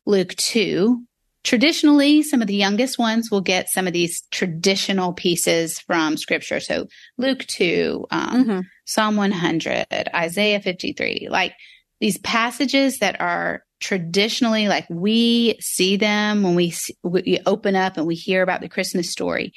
Luke 0.04 0.34
2. 0.34 1.04
Traditionally, 1.42 2.22
some 2.22 2.42
of 2.42 2.48
the 2.48 2.54
youngest 2.54 2.98
ones 2.98 3.30
will 3.30 3.40
get 3.40 3.70
some 3.70 3.86
of 3.86 3.92
these 3.92 4.22
traditional 4.30 5.14
pieces 5.14 5.78
from 5.78 6.16
scripture. 6.16 6.60
So 6.60 6.86
Luke 7.16 7.46
2, 7.46 8.06
um, 8.10 8.44
mm-hmm. 8.44 8.60
Psalm 8.84 9.16
100, 9.16 9.86
Isaiah 10.14 10.60
53, 10.60 11.28
like 11.30 11.54
these 12.00 12.18
passages 12.18 12.98
that 12.98 13.20
are 13.20 13.62
traditionally 13.78 14.68
like 14.68 14.86
we 14.90 15.56
see 15.60 15.96
them 15.96 16.42
when 16.42 16.54
we, 16.54 16.74
we 17.02 17.38
open 17.46 17.76
up 17.76 17.96
and 17.96 18.06
we 18.06 18.14
hear 18.14 18.42
about 18.42 18.60
the 18.60 18.68
Christmas 18.68 19.10
story. 19.10 19.52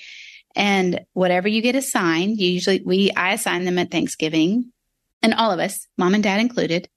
And 0.55 1.01
whatever 1.13 1.47
you 1.47 1.62
get 1.62 1.75
assigned, 1.75 2.39
usually 2.39 2.81
we, 2.85 3.12
I 3.12 3.33
assign 3.33 3.65
them 3.65 3.79
at 3.79 3.91
Thanksgiving 3.91 4.71
and 5.21 5.33
all 5.33 5.51
of 5.51 5.59
us, 5.59 5.88
mom 5.97 6.13
and 6.13 6.23
dad 6.23 6.39
included, 6.39 6.89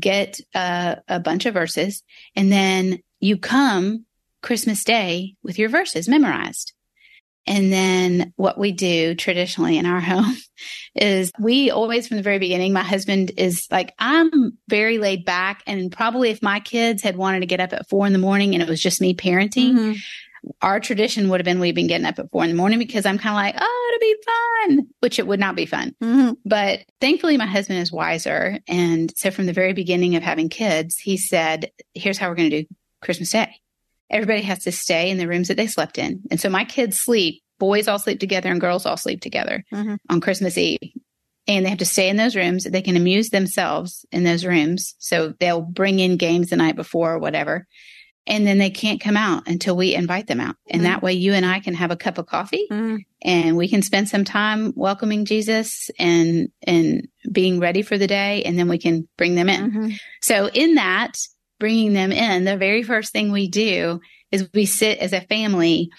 get 0.00 0.40
a, 0.54 0.98
a 1.08 1.20
bunch 1.20 1.46
of 1.46 1.54
verses. 1.54 2.02
And 2.34 2.50
then 2.50 3.00
you 3.20 3.36
come 3.36 4.06
Christmas 4.40 4.82
Day 4.84 5.34
with 5.42 5.58
your 5.58 5.68
verses 5.68 6.08
memorized. 6.08 6.72
And 7.46 7.72
then 7.72 8.32
what 8.36 8.58
we 8.58 8.72
do 8.72 9.14
traditionally 9.14 9.78
in 9.78 9.86
our 9.86 10.00
home 10.00 10.36
is 10.94 11.32
we 11.40 11.70
always 11.70 12.06
from 12.06 12.16
the 12.18 12.22
very 12.22 12.38
beginning, 12.38 12.72
my 12.72 12.82
husband 12.82 13.32
is 13.36 13.66
like, 13.70 13.92
I'm 13.98 14.58
very 14.68 14.98
laid 14.98 15.24
back. 15.24 15.62
And 15.66 15.90
probably 15.90 16.30
if 16.30 16.42
my 16.42 16.60
kids 16.60 17.02
had 17.02 17.16
wanted 17.16 17.40
to 17.40 17.46
get 17.46 17.60
up 17.60 17.72
at 17.72 17.88
four 17.88 18.06
in 18.06 18.12
the 18.12 18.18
morning 18.18 18.54
and 18.54 18.62
it 18.62 18.68
was 18.68 18.80
just 18.80 19.00
me 19.00 19.14
parenting, 19.14 19.72
mm-hmm 19.72 19.92
our 20.60 20.80
tradition 20.80 21.28
would 21.28 21.40
have 21.40 21.44
been 21.44 21.60
we've 21.60 21.74
been 21.74 21.86
getting 21.86 22.06
up 22.06 22.18
at 22.18 22.30
four 22.30 22.42
in 22.44 22.50
the 22.50 22.56
morning 22.56 22.78
because 22.78 23.06
I'm 23.06 23.18
kind 23.18 23.34
of 23.34 23.36
like, 23.36 23.54
oh, 23.64 23.88
it'll 23.88 24.00
be 24.00 24.22
fun, 24.26 24.88
which 25.00 25.18
it 25.18 25.26
would 25.26 25.40
not 25.40 25.54
be 25.54 25.66
fun. 25.66 25.94
Mm-hmm. 26.02 26.32
But 26.44 26.80
thankfully, 27.00 27.36
my 27.36 27.46
husband 27.46 27.80
is 27.80 27.92
wiser. 27.92 28.58
And 28.66 29.12
so 29.16 29.30
from 29.30 29.46
the 29.46 29.52
very 29.52 29.72
beginning 29.72 30.16
of 30.16 30.22
having 30.22 30.48
kids, 30.48 30.98
he 30.98 31.16
said, 31.16 31.70
here's 31.94 32.18
how 32.18 32.28
we're 32.28 32.34
going 32.34 32.50
to 32.50 32.62
do 32.62 32.74
Christmas 33.00 33.30
Day. 33.30 33.54
Everybody 34.12 34.42
has 34.42 34.64
to 34.64 34.72
stay 34.72 35.10
in 35.10 35.18
the 35.18 35.28
rooms 35.28 35.48
that 35.48 35.56
they 35.56 35.66
slept 35.66 35.98
in. 35.98 36.22
And 36.30 36.40
so 36.40 36.48
my 36.48 36.64
kids 36.64 36.98
sleep, 36.98 37.42
boys 37.58 37.88
all 37.88 37.98
sleep 37.98 38.20
together 38.20 38.50
and 38.50 38.60
girls 38.60 38.86
all 38.86 38.96
sleep 38.96 39.20
together 39.20 39.64
mm-hmm. 39.72 39.94
on 40.08 40.20
Christmas 40.20 40.58
Eve. 40.58 40.78
And 41.48 41.64
they 41.64 41.70
have 41.70 41.78
to 41.78 41.84
stay 41.84 42.08
in 42.08 42.16
those 42.16 42.36
rooms. 42.36 42.64
They 42.64 42.82
can 42.82 42.96
amuse 42.96 43.30
themselves 43.30 44.06
in 44.12 44.22
those 44.22 44.44
rooms. 44.44 44.94
So 44.98 45.34
they'll 45.40 45.60
bring 45.60 45.98
in 45.98 46.16
games 46.16 46.50
the 46.50 46.56
night 46.56 46.76
before 46.76 47.14
or 47.14 47.18
whatever 47.18 47.66
and 48.26 48.46
then 48.46 48.58
they 48.58 48.70
can't 48.70 49.00
come 49.00 49.16
out 49.16 49.48
until 49.48 49.76
we 49.76 49.94
invite 49.94 50.26
them 50.26 50.40
out. 50.40 50.56
And 50.68 50.82
mm-hmm. 50.82 50.90
that 50.90 51.02
way 51.02 51.12
you 51.14 51.32
and 51.32 51.44
I 51.44 51.60
can 51.60 51.74
have 51.74 51.90
a 51.90 51.96
cup 51.96 52.18
of 52.18 52.26
coffee 52.26 52.66
mm-hmm. 52.70 52.96
and 53.22 53.56
we 53.56 53.68
can 53.68 53.82
spend 53.82 54.08
some 54.08 54.24
time 54.24 54.72
welcoming 54.76 55.24
Jesus 55.24 55.90
and 55.98 56.48
and 56.62 57.08
being 57.30 57.58
ready 57.58 57.82
for 57.82 57.98
the 57.98 58.06
day 58.06 58.42
and 58.44 58.58
then 58.58 58.68
we 58.68 58.78
can 58.78 59.08
bring 59.16 59.34
them 59.34 59.48
in. 59.48 59.70
Mm-hmm. 59.70 59.90
So 60.22 60.48
in 60.48 60.76
that 60.76 61.12
bringing 61.62 61.92
them 61.92 62.10
in, 62.10 62.42
the 62.42 62.56
very 62.56 62.82
first 62.82 63.12
thing 63.12 63.30
we 63.30 63.46
do 63.46 64.00
is 64.32 64.48
we 64.52 64.66
sit 64.66 64.98
as 64.98 65.12
a 65.12 65.20
family 65.20 65.92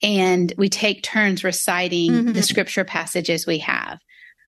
and 0.00 0.54
we 0.56 0.68
take 0.68 1.02
turns 1.02 1.42
reciting 1.42 2.12
the 2.12 2.22
mm-hmm. 2.30 2.40
scripture 2.42 2.84
passages 2.84 3.44
we 3.44 3.58
have. 3.58 3.98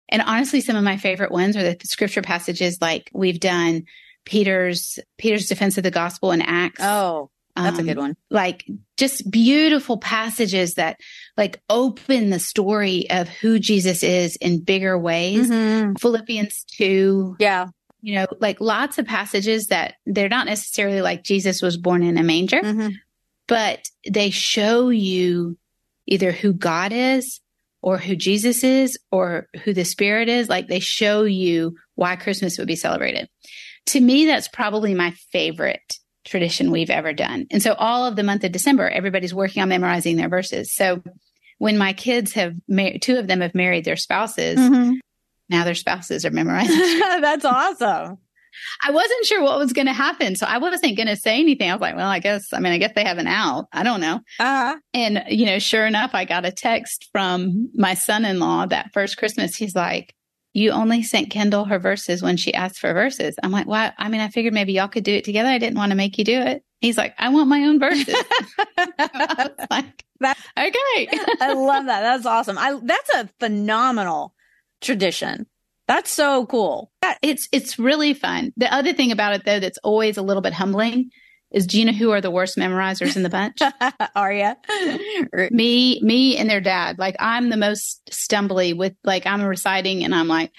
And 0.08 0.22
honestly, 0.22 0.60
some 0.60 0.76
of 0.76 0.84
my 0.84 0.98
favorite 0.98 1.32
ones 1.32 1.56
are 1.56 1.64
the 1.64 1.76
scripture 1.82 2.22
passages 2.22 2.78
like 2.80 3.10
we've 3.12 3.40
done 3.40 3.86
Peter's 4.24 5.00
Peter's 5.18 5.48
defense 5.48 5.78
of 5.78 5.82
the 5.82 5.90
gospel 5.90 6.30
in 6.30 6.42
Acts. 6.42 6.80
Oh, 6.80 7.32
that's 7.56 7.80
um, 7.80 7.84
a 7.84 7.88
good 7.88 7.98
one. 7.98 8.16
Like 8.30 8.64
just 8.96 9.28
beautiful 9.28 9.98
passages 9.98 10.74
that 10.74 11.00
like 11.36 11.60
open 11.68 12.30
the 12.30 12.38
story 12.38 13.10
of 13.10 13.28
who 13.28 13.58
Jesus 13.58 14.04
is 14.04 14.36
in 14.36 14.60
bigger 14.60 14.96
ways. 14.96 15.50
Mm-hmm. 15.50 15.94
Philippians 15.94 16.64
2. 16.76 17.38
Yeah. 17.40 17.66
You 18.02 18.16
know, 18.16 18.26
like 18.40 18.60
lots 18.60 18.98
of 18.98 19.06
passages 19.06 19.68
that 19.68 19.94
they're 20.04 20.28
not 20.28 20.46
necessarily 20.46 21.00
like 21.00 21.22
Jesus 21.22 21.62
was 21.62 21.76
born 21.76 22.02
in 22.02 22.18
a 22.18 22.22
manger, 22.22 22.60
mm-hmm. 22.60 22.88
but 23.46 23.88
they 24.08 24.30
show 24.30 24.88
you 24.88 25.56
either 26.06 26.32
who 26.32 26.52
God 26.52 26.92
is 26.92 27.40
or 27.80 27.98
who 27.98 28.16
Jesus 28.16 28.64
is 28.64 28.98
or 29.10 29.48
who 29.64 29.72
the 29.72 29.84
Spirit 29.84 30.28
is. 30.28 30.48
Like 30.48 30.66
they 30.66 30.80
show 30.80 31.22
you 31.22 31.76
why 31.94 32.16
Christmas 32.16 32.58
would 32.58 32.66
be 32.66 32.76
celebrated 32.76 33.28
to 33.86 34.00
me, 34.00 34.26
that's 34.26 34.48
probably 34.48 34.94
my 34.94 35.10
favorite 35.32 35.98
tradition 36.24 36.70
we've 36.70 36.90
ever 36.90 37.12
done. 37.12 37.46
And 37.50 37.62
so 37.62 37.74
all 37.74 38.06
of 38.06 38.16
the 38.16 38.22
month 38.22 38.44
of 38.44 38.52
December, 38.52 38.88
everybody's 38.88 39.34
working 39.34 39.62
on 39.62 39.68
memorizing 39.68 40.16
their 40.16 40.28
verses. 40.28 40.74
So 40.74 41.02
when 41.58 41.78
my 41.78 41.92
kids 41.92 42.32
have, 42.34 42.54
mar- 42.68 42.98
two 43.00 43.18
of 43.18 43.26
them 43.26 43.40
have 43.40 43.54
married 43.54 43.84
their 43.84 43.96
spouses, 43.96 44.58
mm-hmm. 44.58 44.94
Now 45.52 45.64
their 45.64 45.74
spouses 45.74 46.24
are 46.24 46.30
memorizing. 46.30 46.76
that's 46.98 47.44
awesome. 47.44 48.18
I 48.82 48.90
wasn't 48.90 49.24
sure 49.24 49.42
what 49.42 49.58
was 49.58 49.72
going 49.72 49.86
to 49.86 49.92
happen. 49.92 50.36
So 50.36 50.46
I 50.46 50.58
wasn't 50.58 50.96
going 50.96 51.06
to 51.06 51.16
say 51.16 51.38
anything. 51.38 51.70
I 51.70 51.74
was 51.74 51.80
like, 51.80 51.96
well, 51.96 52.08
I 52.08 52.18
guess, 52.18 52.52
I 52.52 52.60
mean, 52.60 52.72
I 52.72 52.78
guess 52.78 52.92
they 52.94 53.04
have 53.04 53.18
an 53.18 53.26
out. 53.26 53.66
I 53.72 53.82
don't 53.82 54.00
know. 54.00 54.20
Uh-huh. 54.38 54.76
And, 54.92 55.24
you 55.28 55.46
know, 55.46 55.58
sure 55.58 55.86
enough, 55.86 56.10
I 56.14 56.24
got 56.24 56.44
a 56.44 56.52
text 56.52 57.08
from 57.12 57.70
my 57.74 57.94
son 57.94 58.24
in 58.24 58.38
law 58.38 58.66
that 58.66 58.92
first 58.92 59.16
Christmas. 59.16 59.56
He's 59.56 59.74
like, 59.74 60.14
you 60.54 60.70
only 60.70 61.02
sent 61.02 61.30
Kendall 61.30 61.64
her 61.64 61.78
verses 61.78 62.22
when 62.22 62.36
she 62.36 62.52
asked 62.52 62.78
for 62.78 62.92
verses. 62.92 63.36
I'm 63.42 63.52
like, 63.52 63.66
why? 63.66 63.92
I 63.96 64.08
mean, 64.08 64.20
I 64.20 64.28
figured 64.28 64.52
maybe 64.52 64.74
y'all 64.74 64.88
could 64.88 65.04
do 65.04 65.14
it 65.14 65.24
together. 65.24 65.48
I 65.48 65.58
didn't 65.58 65.78
want 65.78 65.90
to 65.90 65.96
make 65.96 66.18
you 66.18 66.24
do 66.24 66.38
it. 66.40 66.62
He's 66.80 66.98
like, 66.98 67.14
I 67.18 67.30
want 67.30 67.48
my 67.48 67.60
own 67.60 67.78
verses. 67.78 68.14
like, 69.70 70.04
that, 70.20 70.36
okay. 70.58 71.08
I 71.40 71.54
love 71.54 71.86
that. 71.86 72.02
That's 72.02 72.26
awesome. 72.26 72.58
I, 72.58 72.78
that's 72.82 73.14
a 73.14 73.30
phenomenal 73.40 74.34
tradition. 74.82 75.46
That's 75.88 76.10
so 76.10 76.46
cool. 76.46 76.92
It's, 77.22 77.48
it's 77.52 77.78
really 77.78 78.14
fun. 78.14 78.52
The 78.56 78.72
other 78.72 78.92
thing 78.92 79.12
about 79.12 79.34
it 79.34 79.44
though, 79.44 79.60
that's 79.60 79.78
always 79.78 80.16
a 80.16 80.22
little 80.22 80.42
bit 80.42 80.52
humbling 80.52 81.10
is 81.52 81.66
Gina 81.66 81.92
who 81.92 82.10
are 82.10 82.20
the 82.20 82.30
worst 82.30 82.56
memorizers 82.56 83.14
in 83.14 83.22
the 83.22 83.28
bunch? 83.28 83.58
are 84.16 84.32
you? 84.32 84.52
me, 85.50 86.00
me 86.02 86.36
and 86.36 86.48
their 86.48 86.60
dad. 86.60 86.98
Like 86.98 87.16
I'm 87.20 87.50
the 87.50 87.56
most 87.56 88.00
stumbly 88.10 88.76
with 88.76 88.94
like 89.04 89.26
I'm 89.26 89.42
reciting 89.42 90.02
and 90.02 90.14
I'm 90.14 90.28
like 90.28 90.50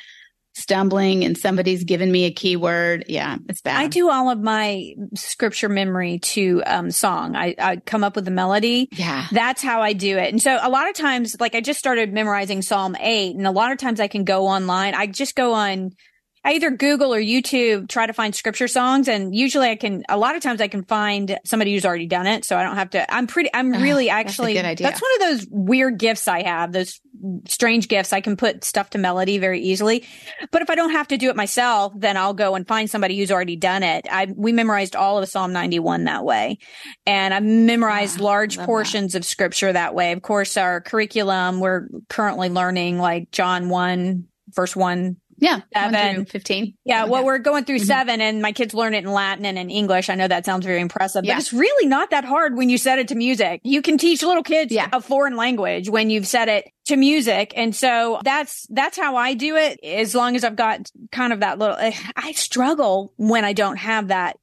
stumbling 0.54 1.26
and 1.26 1.38
somebody's 1.38 1.84
given 1.84 2.12
me 2.12 2.26
a 2.26 2.32
keyword. 2.32 3.06
Yeah, 3.08 3.38
it's 3.50 3.62
bad. 3.62 3.78
I 3.78 3.88
do 3.88 4.10
all 4.10 4.30
of 4.30 4.40
my 4.40 4.94
scripture 5.16 5.70
memory 5.70 6.20
to 6.20 6.64
um 6.66 6.92
song. 6.92 7.36
I, 7.36 7.56
I 7.58 7.76
come 7.78 8.04
up 8.04 8.16
with 8.16 8.26
the 8.26 8.32
melody. 8.32 8.90
Yeah. 8.92 9.26
That's 9.32 9.62
how 9.62 9.82
I 9.82 9.94
do 9.94 10.18
it. 10.18 10.32
And 10.32 10.42
so 10.42 10.58
a 10.62 10.70
lot 10.70 10.90
of 10.90 10.96
times, 10.96 11.36
like 11.40 11.56
I 11.56 11.62
just 11.62 11.80
started 11.80 12.14
memorizing 12.14 12.62
Psalm 12.62 12.96
8 13.00 13.36
and 13.36 13.48
a 13.48 13.52
lot 13.52 13.72
of 13.72 13.78
times 13.78 14.00
I 14.00 14.08
can 14.08 14.24
go 14.24 14.48
online. 14.48 14.94
I 14.94 15.08
just 15.08 15.36
go 15.36 15.54
on 15.54 15.92
I 16.46 16.54
either 16.54 16.72
Google 16.72 17.14
or 17.14 17.22
YouTube 17.22 17.88
try 17.88 18.06
to 18.06 18.12
find 18.12 18.36
scripture 18.36 18.68
songs 18.68 19.08
and 19.08 19.34
usually 19.34 19.70
I 19.70 19.76
can, 19.76 20.04
a 20.10 20.18
lot 20.18 20.36
of 20.36 20.42
times 20.42 20.60
I 20.60 20.68
can 20.68 20.84
find 20.84 21.40
somebody 21.46 21.74
who's 21.74 21.86
already 21.86 22.08
done 22.08 22.28
it. 22.28 22.44
So 22.44 22.58
I 22.58 22.64
don't 22.64 22.76
have 22.76 22.90
to, 22.92 23.14
I'm 23.14 23.28
pretty, 23.28 23.50
I'm 23.54 23.72
really 23.72 24.10
actually, 24.10 24.56
that's, 24.56 24.82
that's, 24.82 25.02
one 25.02 25.12
of 25.16 25.20
those 25.20 25.48
weird 25.50 25.98
gifts 25.98 26.28
I 26.28 26.44
have, 26.44 26.74
those 26.74 27.00
strange 27.48 27.88
gifts. 27.88 28.12
I 28.12 28.20
can 28.20 28.36
put 28.36 28.66
stuff 28.66 28.90
to 28.92 28.98
melody 28.98 29.38
very 29.38 29.62
easily. 29.62 30.06
But 30.52 30.62
if 30.62 30.70
I 30.70 30.76
don't 30.76 30.92
have 30.92 31.08
to 31.10 31.18
do 31.18 31.30
it 31.30 31.38
myself, 31.38 31.94
then 31.96 32.18
I'll 32.18 32.34
go 32.34 32.56
and 32.56 32.68
find 32.68 32.90
somebody 32.90 33.18
who's 33.18 33.32
already 33.32 33.56
done 33.56 33.84
it. 33.84 34.06
I, 34.12 34.28
we 34.36 34.52
memorized 34.52 34.98
all 34.98 35.20
of 35.20 35.30
Psalm 35.30 35.54
91 35.54 36.04
that 36.06 36.26
way. 36.26 36.58
And 37.06 37.34
I've 37.34 37.44
memorized 37.44 38.18
yeah, 38.18 38.26
large 38.26 38.58
portions 38.58 39.14
that. 39.14 39.20
of 39.20 39.26
scripture 39.26 39.72
that 39.72 39.96
way. 39.96 40.12
Of 40.12 40.22
course, 40.22 40.58
our 40.58 40.82
curriculum, 40.82 41.62
we're 41.62 41.88
currently 42.10 42.50
learning 42.50 43.00
like 43.00 43.32
John 43.32 43.70
1, 43.70 44.28
verse 44.50 44.76
1 44.76 45.18
yeah. 45.38 45.62
Seven. 45.74 46.26
15. 46.26 46.74
Yeah. 46.86 47.06
Well, 47.06 47.24
we're 47.24 47.40
going 47.40 47.66
through 47.66 47.78
mm-hmm. 47.78 47.86
seven 47.86 48.22
and 48.22 48.42
my 48.42 48.52
kids 48.52 48.74
learn 48.74 48.94
it 48.94 49.04
in 49.04 49.12
Latin 49.12 49.46
and 49.46 49.58
in 49.58 49.70
English. 49.70 50.10
I 50.10 50.16
know 50.16 50.28
that 50.28 50.46
sounds 50.46 50.66
very 50.66 50.82
impressive, 50.82 51.26
yeah. 51.26 51.36
but 51.36 51.42
it's 51.42 51.54
really 51.54 51.88
not 51.88 52.12
that 52.12 52.26
hard 52.26 52.56
when 52.56 52.70
you 52.70 52.78
set 52.78 53.00
it 53.00 53.10
to 53.10 53.16
music. 53.16 53.62
You 53.64 53.82
can 53.82 53.98
teach 53.98 54.24
little 54.24 54.44
kids 54.44 54.72
yeah. 54.72 54.90
a 54.92 55.02
foreign 55.02 55.36
language 55.36 55.90
when 55.90 56.10
you've 56.10 56.28
set 56.28 56.50
it 56.50 56.72
to 56.86 56.96
music. 56.96 57.54
And 57.56 57.76
so 57.76 58.20
that's, 58.24 58.68
that's 58.70 58.98
how 58.98 59.16
I 59.16 59.34
do 59.34 59.56
it. 59.56 59.80
As 59.84 60.16
long 60.16 60.36
as 60.36 60.44
I've 60.44 60.56
got 60.56 60.92
kind 61.12 61.34
of 61.34 61.42
that 61.42 61.60
little, 61.60 61.78
eh, 61.78 61.94
I 62.16 62.32
struggle 62.34 63.14
when 63.18 63.46
I 63.46 63.54
don't 63.54 63.78
have 63.78 64.10
that 64.10 64.38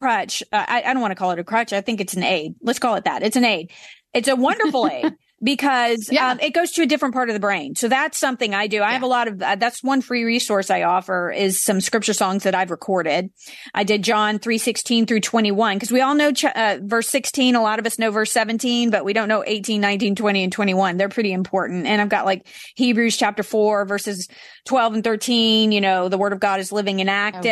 crutch. 0.00 0.42
Uh, 0.52 0.64
I, 0.66 0.82
I 0.82 0.92
don't 0.92 1.00
want 1.00 1.12
to 1.12 1.16
call 1.16 1.30
it 1.32 1.38
a 1.38 1.44
crutch. 1.44 1.72
I 1.72 1.80
think 1.80 2.00
it's 2.00 2.14
an 2.14 2.22
aid. 2.22 2.54
Let's 2.60 2.78
call 2.78 2.96
it 2.96 3.04
that. 3.04 3.22
It's 3.22 3.36
an 3.36 3.44
aid. 3.44 3.70
It's 4.12 4.28
a 4.28 4.36
wonderful 4.36 4.88
aid 4.92 5.12
because 5.46 6.08
Yeah. 6.10 6.32
um, 6.32 6.40
it 6.40 6.50
goes 6.52 6.72
to 6.72 6.82
a 6.82 6.86
different 6.86 7.14
part 7.14 7.30
of 7.30 7.34
the 7.34 7.40
brain. 7.40 7.76
So 7.76 7.86
that's 7.86 8.18
something 8.18 8.52
I 8.52 8.66
do. 8.66 8.82
I 8.82 8.92
have 8.92 9.04
a 9.04 9.06
lot 9.06 9.28
of, 9.28 9.40
uh, 9.40 9.54
that's 9.54 9.80
one 9.82 10.00
free 10.00 10.24
resource 10.24 10.70
I 10.70 10.82
offer 10.82 11.30
is 11.30 11.62
some 11.62 11.80
scripture 11.80 12.12
songs 12.12 12.42
that 12.42 12.54
I've 12.54 12.72
recorded. 12.72 13.30
I 13.72 13.84
did 13.84 14.02
John 14.02 14.40
316 14.40 15.06
through 15.06 15.20
21 15.20 15.76
because 15.76 15.92
we 15.92 16.00
all 16.00 16.16
know 16.16 16.32
ch- 16.32 16.46
uh, 16.46 16.78
verse 16.82 17.08
16. 17.08 17.54
A 17.54 17.62
lot 17.62 17.78
of 17.78 17.86
us 17.86 17.96
know 17.96 18.10
verse 18.10 18.32
17, 18.32 18.90
but 18.90 19.04
we 19.04 19.12
don't 19.12 19.28
know 19.28 19.44
18, 19.46 19.80
19, 19.80 20.16
20, 20.16 20.42
and 20.44 20.52
21. 20.52 20.96
They're 20.96 21.08
pretty 21.08 21.32
important. 21.32 21.86
And 21.86 22.02
I've 22.02 22.08
got 22.08 22.26
like 22.26 22.48
Hebrews 22.74 23.16
chapter 23.16 23.44
4 23.44 23.84
verses 23.84 24.26
12 24.64 24.94
and 24.94 25.04
13. 25.04 25.70
You 25.70 25.80
know, 25.80 26.08
the 26.08 26.18
word 26.18 26.32
of 26.32 26.40
God 26.40 26.58
is 26.58 26.72
living 26.72 27.00
and 27.00 27.08
active. 27.08 27.44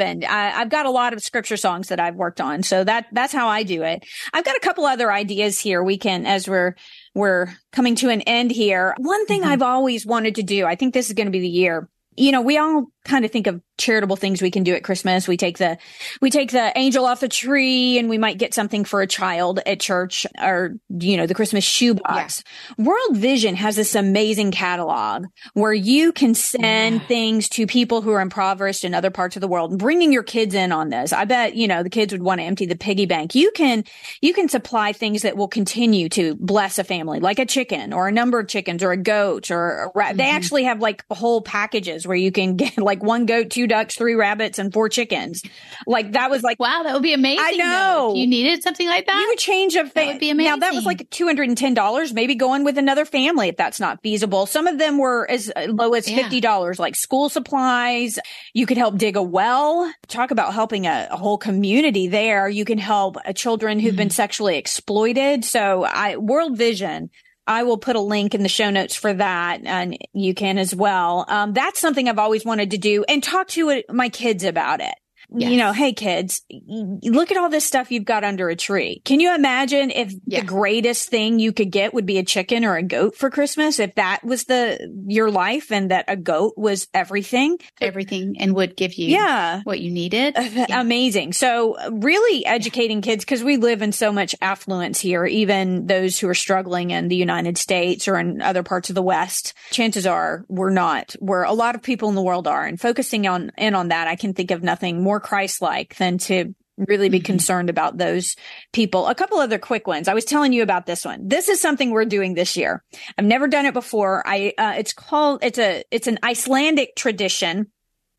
And 0.00 0.24
I, 0.24 0.60
I've 0.60 0.68
got 0.70 0.86
a 0.86 0.90
lot 0.90 1.14
of 1.14 1.20
scripture 1.20 1.56
songs 1.56 1.88
that 1.88 1.98
I've 1.98 2.14
worked 2.14 2.40
on. 2.40 2.62
So 2.62 2.84
that, 2.84 3.06
that's 3.10 3.32
how 3.32 3.48
I 3.48 3.64
do 3.64 3.82
it. 3.82 4.04
I've 4.32 4.44
got 4.44 4.56
a 4.56 4.60
couple 4.60 4.86
other 4.86 5.10
ideas 5.10 5.58
here. 5.58 5.82
We 5.82 5.98
can, 5.98 6.26
as 6.26 6.46
we're, 6.46 6.76
we're 7.14 7.48
coming 7.72 7.94
to 7.96 8.08
an 8.10 8.20
end 8.22 8.50
here. 8.50 8.94
One 8.98 9.26
thing 9.26 9.42
mm-hmm. 9.42 9.50
I've 9.50 9.62
always 9.62 10.06
wanted 10.06 10.36
to 10.36 10.42
do, 10.42 10.66
I 10.66 10.76
think 10.76 10.94
this 10.94 11.08
is 11.08 11.14
going 11.14 11.26
to 11.26 11.32
be 11.32 11.40
the 11.40 11.48
year. 11.48 11.88
You 12.16 12.32
know, 12.32 12.42
we 12.42 12.58
all 12.58 12.86
kind 13.04 13.24
of 13.24 13.30
think 13.30 13.46
of 13.46 13.60
charitable 13.78 14.16
things 14.16 14.42
we 14.42 14.50
can 14.50 14.62
do 14.62 14.74
at 14.74 14.84
Christmas. 14.84 15.26
We 15.26 15.36
take 15.36 15.58
the, 15.58 15.78
we 16.20 16.30
take 16.30 16.50
the 16.50 16.76
angel 16.76 17.06
off 17.06 17.20
the 17.20 17.28
tree 17.28 17.98
and 17.98 18.10
we 18.10 18.18
might 18.18 18.38
get 18.38 18.52
something 18.52 18.84
for 18.84 19.00
a 19.00 19.06
child 19.06 19.60
at 19.64 19.80
church 19.80 20.26
or, 20.40 20.74
you 20.90 21.16
know, 21.16 21.26
the 21.26 21.34
Christmas 21.34 21.64
shoebox. 21.64 22.44
World 22.76 23.16
Vision 23.16 23.56
has 23.56 23.76
this 23.76 23.94
amazing 23.94 24.50
catalog 24.50 25.26
where 25.54 25.72
you 25.72 26.12
can 26.12 26.34
send 26.34 27.02
things 27.04 27.48
to 27.50 27.66
people 27.66 28.02
who 28.02 28.10
are 28.10 28.20
impoverished 28.20 28.84
in 28.84 28.94
other 28.94 29.10
parts 29.10 29.36
of 29.36 29.40
the 29.40 29.48
world, 29.48 29.78
bringing 29.78 30.12
your 30.12 30.22
kids 30.22 30.54
in 30.54 30.72
on 30.72 30.90
this. 30.90 31.12
I 31.12 31.24
bet, 31.24 31.54
you 31.54 31.68
know, 31.68 31.82
the 31.82 31.90
kids 31.90 32.12
would 32.12 32.22
want 32.22 32.40
to 32.40 32.44
empty 32.44 32.66
the 32.66 32.76
piggy 32.76 33.06
bank. 33.06 33.34
You 33.34 33.50
can, 33.52 33.84
you 34.20 34.34
can 34.34 34.48
supply 34.48 34.92
things 34.92 35.22
that 35.22 35.36
will 35.36 35.48
continue 35.48 36.10
to 36.10 36.34
bless 36.34 36.78
a 36.78 36.84
family, 36.84 37.20
like 37.20 37.38
a 37.38 37.46
chicken 37.46 37.94
or 37.94 38.08
a 38.08 38.12
number 38.12 38.38
of 38.38 38.48
chickens 38.48 38.82
or 38.82 38.92
a 38.92 38.96
goat 38.96 39.50
or 39.50 39.84
a 39.84 39.90
rat. 39.94 40.16
They 40.16 40.24
mm-hmm. 40.24 40.36
actually 40.36 40.64
have 40.64 40.80
like 40.80 41.04
whole 41.10 41.40
packages 41.40 42.06
where 42.06 42.16
you 42.16 42.30
can 42.30 42.56
get 42.60 42.76
like 42.76 42.89
one 43.00 43.26
goat, 43.26 43.50
two 43.50 43.66
ducks, 43.68 43.94
three 43.94 44.14
rabbits, 44.14 44.58
and 44.58 44.72
four 44.72 44.88
chickens. 44.88 45.42
Like 45.86 46.12
that 46.12 46.30
was 46.30 46.42
like 46.42 46.58
Wow, 46.58 46.82
that 46.82 46.94
would 46.94 47.02
be 47.02 47.12
amazing. 47.14 47.44
I 47.44 47.52
know. 47.52 48.10
if 48.12 48.18
you 48.18 48.26
needed 48.26 48.62
something 48.62 48.86
like 48.88 49.06
that. 49.06 49.20
you 49.20 49.28
would 49.28 49.38
change 49.38 49.76
a 49.76 49.84
That 49.84 49.92
thing. 49.94 50.08
would 50.08 50.18
be 50.20 50.32
Now 50.32 50.56
that 50.56 50.74
was 50.74 50.84
like 50.84 51.08
two 51.10 51.26
hundred 51.26 51.48
and 51.48 51.56
ten 51.56 51.74
dollars. 51.74 52.12
Maybe 52.12 52.34
going 52.34 52.64
with 52.64 52.78
another 52.78 53.04
family 53.04 53.48
if 53.48 53.56
that's 53.56 53.78
not 53.78 54.02
feasible. 54.02 54.46
Some 54.46 54.66
of 54.66 54.78
them 54.78 54.98
were 54.98 55.30
as 55.30 55.52
low 55.68 55.92
as 55.94 56.06
fifty 56.08 56.40
dollars, 56.40 56.78
like 56.80 56.96
school 56.96 57.28
supplies. 57.28 58.18
You 58.54 58.66
could 58.66 58.78
help 58.78 58.96
dig 58.98 59.16
a 59.16 59.22
well. 59.22 59.92
Talk 60.08 60.30
about 60.32 60.54
helping 60.54 60.86
a, 60.86 61.08
a 61.10 61.16
whole 61.16 61.38
community 61.38 62.08
there. 62.08 62.48
You 62.48 62.64
can 62.64 62.78
help 62.78 63.16
uh, 63.24 63.32
children 63.32 63.78
who've 63.78 63.90
Mm-hmm. 63.90 63.96
been 63.98 64.10
sexually 64.10 64.56
exploited. 64.56 65.44
So 65.44 65.84
I 65.84 66.16
World 66.16 66.56
Vision. 66.56 67.10
I 67.46 67.64
will 67.64 67.78
put 67.78 67.96
a 67.96 68.00
link 68.00 68.34
in 68.34 68.42
the 68.42 68.48
show 68.48 68.70
notes 68.70 68.94
for 68.94 69.12
that 69.12 69.60
and 69.64 69.96
you 70.12 70.34
can 70.34 70.58
as 70.58 70.74
well. 70.74 71.24
Um, 71.28 71.52
that's 71.52 71.80
something 71.80 72.08
I've 72.08 72.18
always 72.18 72.44
wanted 72.44 72.70
to 72.72 72.78
do 72.78 73.04
and 73.08 73.22
talk 73.22 73.48
to 73.48 73.82
my 73.88 74.08
kids 74.08 74.44
about 74.44 74.80
it. 74.80 74.94
You 75.32 75.56
know, 75.56 75.72
hey 75.72 75.92
kids, 75.92 76.42
look 76.68 77.30
at 77.30 77.36
all 77.36 77.48
this 77.48 77.64
stuff 77.64 77.90
you've 77.92 78.04
got 78.04 78.24
under 78.24 78.48
a 78.48 78.56
tree. 78.56 79.00
Can 79.04 79.20
you 79.20 79.34
imagine 79.34 79.90
if 79.90 80.12
Yeah. 80.26 80.40
the 80.40 80.46
greatest 80.46 81.08
thing 81.08 81.38
you 81.38 81.52
could 81.52 81.70
get 81.70 81.94
would 81.94 82.06
be 82.06 82.18
a 82.18 82.24
chicken 82.24 82.64
or 82.64 82.76
a 82.76 82.82
goat 82.82 83.14
for 83.16 83.30
Christmas? 83.30 83.78
If 83.78 83.94
that 83.94 84.24
was 84.24 84.44
the, 84.44 84.78
your 85.06 85.30
life 85.30 85.70
and 85.70 85.90
that 85.90 86.04
a 86.08 86.16
goat 86.16 86.54
was 86.56 86.88
everything? 86.94 87.58
everything 87.80 88.36
and 88.40 88.54
would 88.54 88.76
give 88.76 88.94
you 88.94 89.08
Yeah. 89.08 89.60
what 89.64 89.80
you 89.80 89.90
needed. 89.90 90.36
Uh, 90.60 90.66
Amazing. 90.70 91.32
So 91.32 91.74
uh, 91.78 91.90
really 91.92 92.44
educating 92.44 93.00
kids 93.02 93.24
because 93.24 93.44
we 93.44 93.56
live 93.56 93.82
in 93.82 93.92
so 93.92 94.10
much 94.12 94.34
affluence 94.40 94.98
here, 95.00 95.24
even 95.26 95.86
those 95.86 96.18
who 96.18 96.28
are 96.28 96.34
struggling 96.34 96.90
in 96.90 97.08
the 97.08 97.16
United 97.16 97.56
States 97.56 98.08
or 98.08 98.18
in 98.18 98.40
other 98.42 98.62
parts 98.62 98.88
of 98.88 98.94
the 98.94 99.02
West. 99.02 99.54
Chances 99.70 100.06
are 100.06 100.44
we're 100.48 100.70
not 100.70 101.14
where 101.20 101.44
a 101.44 101.52
lot 101.52 101.74
of 101.74 101.82
people 101.82 102.08
in 102.08 102.14
the 102.14 102.22
world 102.22 102.48
are 102.48 102.64
and 102.64 102.80
focusing 102.80 103.26
on 103.28 103.52
in 103.56 103.74
on 103.74 103.88
that. 103.88 104.08
I 104.08 104.16
can 104.16 104.34
think 104.34 104.50
of 104.50 104.62
nothing 104.62 105.02
more 105.02 105.19
Christ-like 105.20 105.96
than 105.96 106.18
to 106.18 106.54
really 106.88 107.08
be 107.08 107.20
concerned 107.20 107.70
about 107.70 107.98
those 107.98 108.36
people. 108.72 109.06
A 109.06 109.14
couple 109.14 109.38
other 109.38 109.58
quick 109.58 109.86
ones. 109.86 110.08
I 110.08 110.14
was 110.14 110.24
telling 110.24 110.52
you 110.52 110.62
about 110.62 110.86
this 110.86 111.04
one. 111.04 111.28
This 111.28 111.48
is 111.48 111.60
something 111.60 111.90
we're 111.90 112.04
doing 112.06 112.34
this 112.34 112.56
year. 112.56 112.82
I've 113.18 113.24
never 113.24 113.48
done 113.48 113.66
it 113.66 113.74
before. 113.74 114.22
I, 114.26 114.54
uh, 114.56 114.74
it's 114.78 114.92
called, 114.92 115.40
it's 115.44 115.58
a, 115.58 115.84
it's 115.90 116.06
an 116.06 116.18
Icelandic 116.22 116.96
tradition 116.96 117.70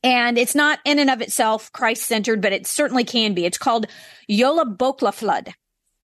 and 0.04 0.38
it's 0.38 0.56
not 0.56 0.80
in 0.86 1.00
and 1.00 1.10
of 1.10 1.22
itself 1.22 1.72
Christ 1.72 2.04
centered, 2.04 2.42
but 2.42 2.54
it 2.54 2.68
certainly 2.68 3.04
can 3.04 3.34
be. 3.34 3.46
It's 3.46 3.58
called 3.58 3.88
Yola 4.28 4.66
Bokla 4.66 5.14
Flood. 5.14 5.54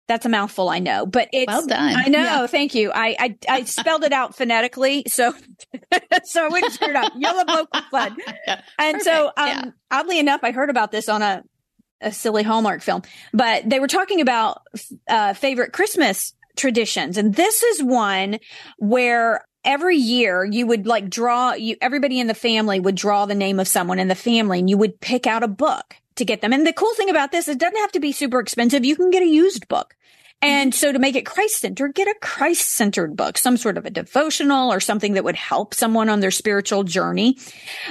That's 0.07 0.25
a 0.25 0.29
mouthful, 0.29 0.69
I 0.69 0.79
know, 0.79 1.05
but 1.05 1.29
it's 1.31 1.47
Well 1.47 1.65
done. 1.65 1.95
I 1.95 2.09
know. 2.09 2.19
Yeah. 2.19 2.47
Thank 2.47 2.75
you. 2.75 2.91
I, 2.93 3.15
I 3.19 3.35
I 3.47 3.63
spelled 3.63 4.03
it 4.03 4.11
out 4.11 4.35
phonetically, 4.37 5.03
so 5.07 5.33
so 6.25 6.45
I 6.45 6.49
wouldn't 6.49 6.73
screw 6.73 6.89
it 6.89 6.95
up. 6.95 7.13
Yola 7.15 7.45
Bokla 7.45 7.89
Flood. 7.89 8.13
And 8.77 9.01
so, 9.01 9.27
um, 9.37 9.47
Yeah. 9.47 9.63
oddly 9.91 10.19
enough, 10.19 10.41
I 10.43 10.51
heard 10.51 10.69
about 10.69 10.91
this 10.91 11.07
on 11.07 11.21
a, 11.21 11.43
a 12.01 12.11
silly 12.11 12.43
Hallmark 12.43 12.81
film, 12.81 13.03
but 13.33 13.69
they 13.69 13.79
were 13.79 13.87
talking 13.87 14.19
about 14.19 14.61
uh, 15.07 15.33
favorite 15.35 15.71
Christmas 15.71 16.33
traditions. 16.57 17.17
And 17.17 17.33
this 17.33 17.63
is 17.63 17.81
one 17.81 18.39
where 18.77 19.45
every 19.63 19.95
year 19.97 20.43
you 20.43 20.67
would 20.67 20.85
like 20.85 21.09
draw 21.09 21.53
you, 21.53 21.77
everybody 21.81 22.19
in 22.19 22.27
the 22.27 22.33
family 22.33 22.79
would 22.81 22.95
draw 22.95 23.25
the 23.25 23.35
name 23.35 23.57
of 23.59 23.67
someone 23.69 23.99
in 23.99 24.09
the 24.09 24.15
family 24.15 24.59
and 24.59 24.69
you 24.69 24.77
would 24.77 24.99
pick 24.99 25.25
out 25.27 25.43
a 25.43 25.47
book 25.47 25.95
to 26.15 26.25
get 26.25 26.41
them. 26.41 26.53
And 26.53 26.65
the 26.65 26.73
cool 26.73 26.93
thing 26.95 27.09
about 27.09 27.31
this, 27.31 27.47
it 27.47 27.57
doesn't 27.57 27.79
have 27.79 27.91
to 27.93 27.99
be 27.99 28.11
super 28.11 28.39
expensive. 28.39 28.85
You 28.85 28.95
can 28.95 29.09
get 29.09 29.23
a 29.23 29.27
used 29.27 29.67
book. 29.67 29.95
And 30.43 30.73
mm-hmm. 30.73 30.77
so 30.77 30.91
to 30.91 30.99
make 30.99 31.15
it 31.15 31.25
Christ 31.25 31.61
centered, 31.61 31.95
get 31.95 32.09
a 32.09 32.15
Christ 32.21 32.67
centered 32.67 33.15
book, 33.15 33.37
some 33.37 33.55
sort 33.55 33.77
of 33.77 33.85
a 33.85 33.89
devotional 33.89 34.73
or 34.73 34.81
something 34.81 35.13
that 35.13 35.23
would 35.23 35.37
help 35.37 35.73
someone 35.73 36.09
on 36.09 36.19
their 36.19 36.31
spiritual 36.31 36.83
journey. 36.83 37.37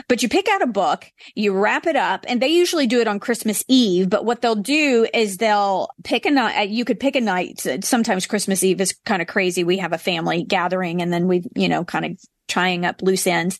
But 0.06 0.22
you 0.22 0.28
pick 0.28 0.48
out 0.48 0.61
a 0.61 0.66
book, 0.66 1.11
you 1.35 1.54
wrap 1.54 1.87
it 1.87 1.96
up, 1.96 2.26
and 2.28 2.42
they 2.42 2.48
usually 2.48 2.87
do 2.87 3.00
it 3.00 3.08
on 3.08 3.20
Christmas 3.20 3.64
Eve. 3.68 4.11
But 4.11 4.26
what 4.26 4.42
they'll 4.42 4.54
do 4.54 5.06
is 5.14 5.38
they'll 5.38 5.88
pick 6.04 6.26
a 6.26 6.30
night. 6.30 6.58
Uh, 6.58 6.62
you 6.64 6.85
could 6.85 7.00
pick 7.00 7.16
a 7.16 7.22
night. 7.22 7.66
Sometimes 7.82 8.26
Christmas 8.26 8.62
Eve 8.62 8.82
is 8.82 8.94
kind 9.06 9.22
of 9.22 9.28
crazy. 9.28 9.64
We 9.64 9.78
have 9.78 9.94
a 9.94 9.98
family 9.98 10.44
gathering 10.44 11.00
and 11.00 11.11
then 11.11 11.28
we, 11.28 11.44
you 11.56 11.70
know, 11.70 11.85
kind 11.85 12.04
of 12.04 12.18
tying 12.52 12.84
up 12.84 13.00
loose 13.00 13.26
ends. 13.26 13.58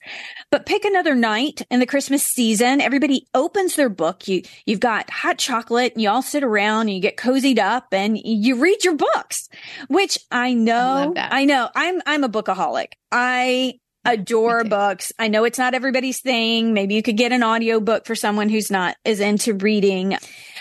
But 0.51 0.67
pick 0.67 0.85
another 0.85 1.15
night 1.15 1.63
in 1.71 1.81
the 1.81 1.87
Christmas 1.87 2.25
season. 2.25 2.83
Everybody 2.83 3.27
opens 3.33 3.75
their 3.75 3.89
book. 3.89 4.29
You, 4.29 4.43
you've 4.67 4.81
got 4.81 5.09
hot 5.09 5.39
chocolate 5.39 5.95
and 5.95 6.03
you 6.03 6.11
all 6.11 6.21
sit 6.21 6.45
around 6.45 6.83
and 6.83 6.95
you 6.95 7.01
get 7.01 7.17
cozied 7.17 7.59
up 7.59 7.87
and 7.93 8.19
you 8.23 8.57
read 8.57 8.85
your 8.85 8.97
books, 8.97 9.49
which 9.89 10.19
I 10.31 10.53
know, 10.53 11.13
that. 11.15 11.33
I 11.33 11.47
know 11.47 11.71
I'm, 11.75 12.03
I'm 12.05 12.23
a 12.23 12.29
bookaholic. 12.29 12.93
I 13.11 13.79
adore 14.05 14.65
books. 14.65 15.13
I 15.19 15.29
know 15.29 15.45
it's 15.45 15.59
not 15.59 15.75
everybody's 15.75 16.21
thing. 16.21 16.75
Maybe 16.75 16.95
you 16.95 17.03
could 17.03 17.17
get 17.17 17.33
an 17.33 17.43
audio 17.43 17.81
book 17.81 18.05
for 18.05 18.15
someone 18.15 18.49
who's 18.49 18.71
not 18.71 18.97
as 19.07 19.21
into 19.21 19.55
reading, 19.55 20.17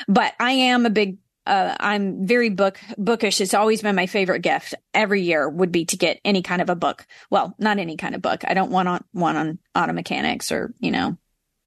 but 0.07 0.33
I 0.39 0.51
am 0.51 0.85
a 0.85 0.89
big 0.89 1.17
uh, 1.45 1.75
I'm 1.79 2.27
very 2.27 2.49
book 2.49 2.79
bookish. 2.97 3.41
It's 3.41 3.53
always 3.53 3.81
been 3.81 3.95
my 3.95 4.05
favorite 4.07 4.41
gift 4.41 4.75
every 4.93 5.21
year 5.21 5.49
would 5.49 5.71
be 5.71 5.85
to 5.85 5.97
get 5.97 6.19
any 6.23 6.41
kind 6.41 6.61
of 6.61 6.69
a 6.69 6.75
book. 6.75 7.05
Well, 7.29 7.55
not 7.57 7.79
any 7.79 7.97
kind 7.97 8.15
of 8.15 8.21
book. 8.21 8.43
I 8.47 8.53
don't 8.53 8.71
want 8.71 8.87
on 8.87 9.03
one 9.11 9.35
on 9.35 9.59
auto 9.75 9.93
mechanics 9.93 10.51
or, 10.51 10.73
you 10.79 10.91
know, 10.91 11.17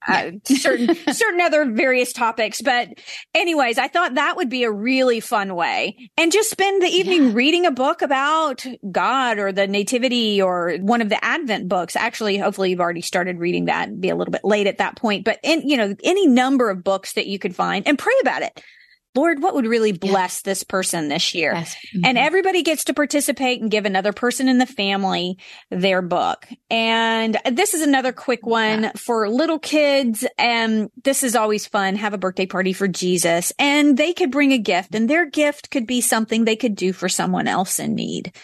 uh, 0.06 0.32
certain, 0.44 0.94
certain 1.12 1.40
other 1.40 1.64
various 1.64 2.12
topics. 2.12 2.60
But 2.60 2.90
anyways, 3.34 3.78
I 3.78 3.88
thought 3.88 4.14
that 4.16 4.36
would 4.36 4.50
be 4.50 4.64
a 4.64 4.70
really 4.70 5.18
fun 5.20 5.54
way 5.56 5.96
and 6.18 6.30
just 6.30 6.50
spend 6.50 6.82
the 6.82 6.86
evening 6.88 7.28
Yeah. 7.28 7.32
reading 7.32 7.64
a 7.66 7.70
book 7.70 8.02
about 8.02 8.66
God 8.92 9.38
or 9.38 9.50
the 9.50 9.66
nativity 9.66 10.42
or 10.42 10.76
one 10.80 11.00
of 11.00 11.08
the 11.08 11.24
Advent 11.24 11.68
books. 11.68 11.96
Actually, 11.96 12.36
hopefully 12.36 12.70
you've 12.70 12.80
already 12.80 13.00
started 13.00 13.38
reading 13.38 13.64
that 13.64 13.88
and 13.88 14.00
be 14.00 14.10
a 14.10 14.14
little 14.14 14.32
bit 14.32 14.44
late 14.44 14.66
at 14.66 14.78
that 14.78 14.96
point, 14.96 15.24
but 15.24 15.40
in, 15.42 15.66
you 15.66 15.78
know, 15.78 15.96
any 16.04 16.26
number 16.26 16.68
of 16.68 16.84
books 16.84 17.14
that 17.14 17.26
you 17.26 17.38
could 17.38 17.56
find 17.56 17.88
and 17.88 17.98
pray 17.98 18.14
about 18.20 18.42
it. 18.42 18.62
Lord, 19.14 19.42
what 19.42 19.54
would 19.54 19.66
really 19.66 19.92
bless 19.92 20.42
this 20.42 20.64
person 20.64 21.08
this 21.08 21.34
year? 21.34 21.52
Yes. 21.54 21.76
And 22.04 22.18
everybody 22.18 22.62
gets 22.62 22.84
to 22.84 22.94
participate 22.94 23.60
and 23.60 23.70
give 23.70 23.84
another 23.86 24.12
person 24.12 24.48
in 24.48 24.58
the 24.58 24.66
family 24.66 25.38
their 25.70 26.02
book. 26.02 26.48
And 26.70 27.38
this 27.52 27.74
is 27.74 27.82
another 27.82 28.12
quick 28.12 28.44
one 28.44 28.90
for 28.96 29.28
little 29.28 29.58
kids. 29.58 30.26
And 30.36 30.90
this 31.04 31.22
is 31.22 31.36
always 31.36 31.66
fun. 31.66 31.96
Have 31.96 32.14
a 32.14 32.18
birthday 32.18 32.46
party 32.46 32.72
for 32.72 32.88
Jesus 32.88 33.52
and 33.58 33.96
they 33.96 34.12
could 34.12 34.30
bring 34.32 34.52
a 34.52 34.58
gift 34.58 34.94
and 34.94 35.08
their 35.08 35.26
gift 35.30 35.70
could 35.70 35.86
be 35.86 36.00
something 36.00 36.44
they 36.44 36.56
could 36.56 36.74
do 36.74 36.92
for 36.92 37.08
someone 37.08 37.46
else 37.46 37.78
in 37.78 37.94
need. 37.94 38.34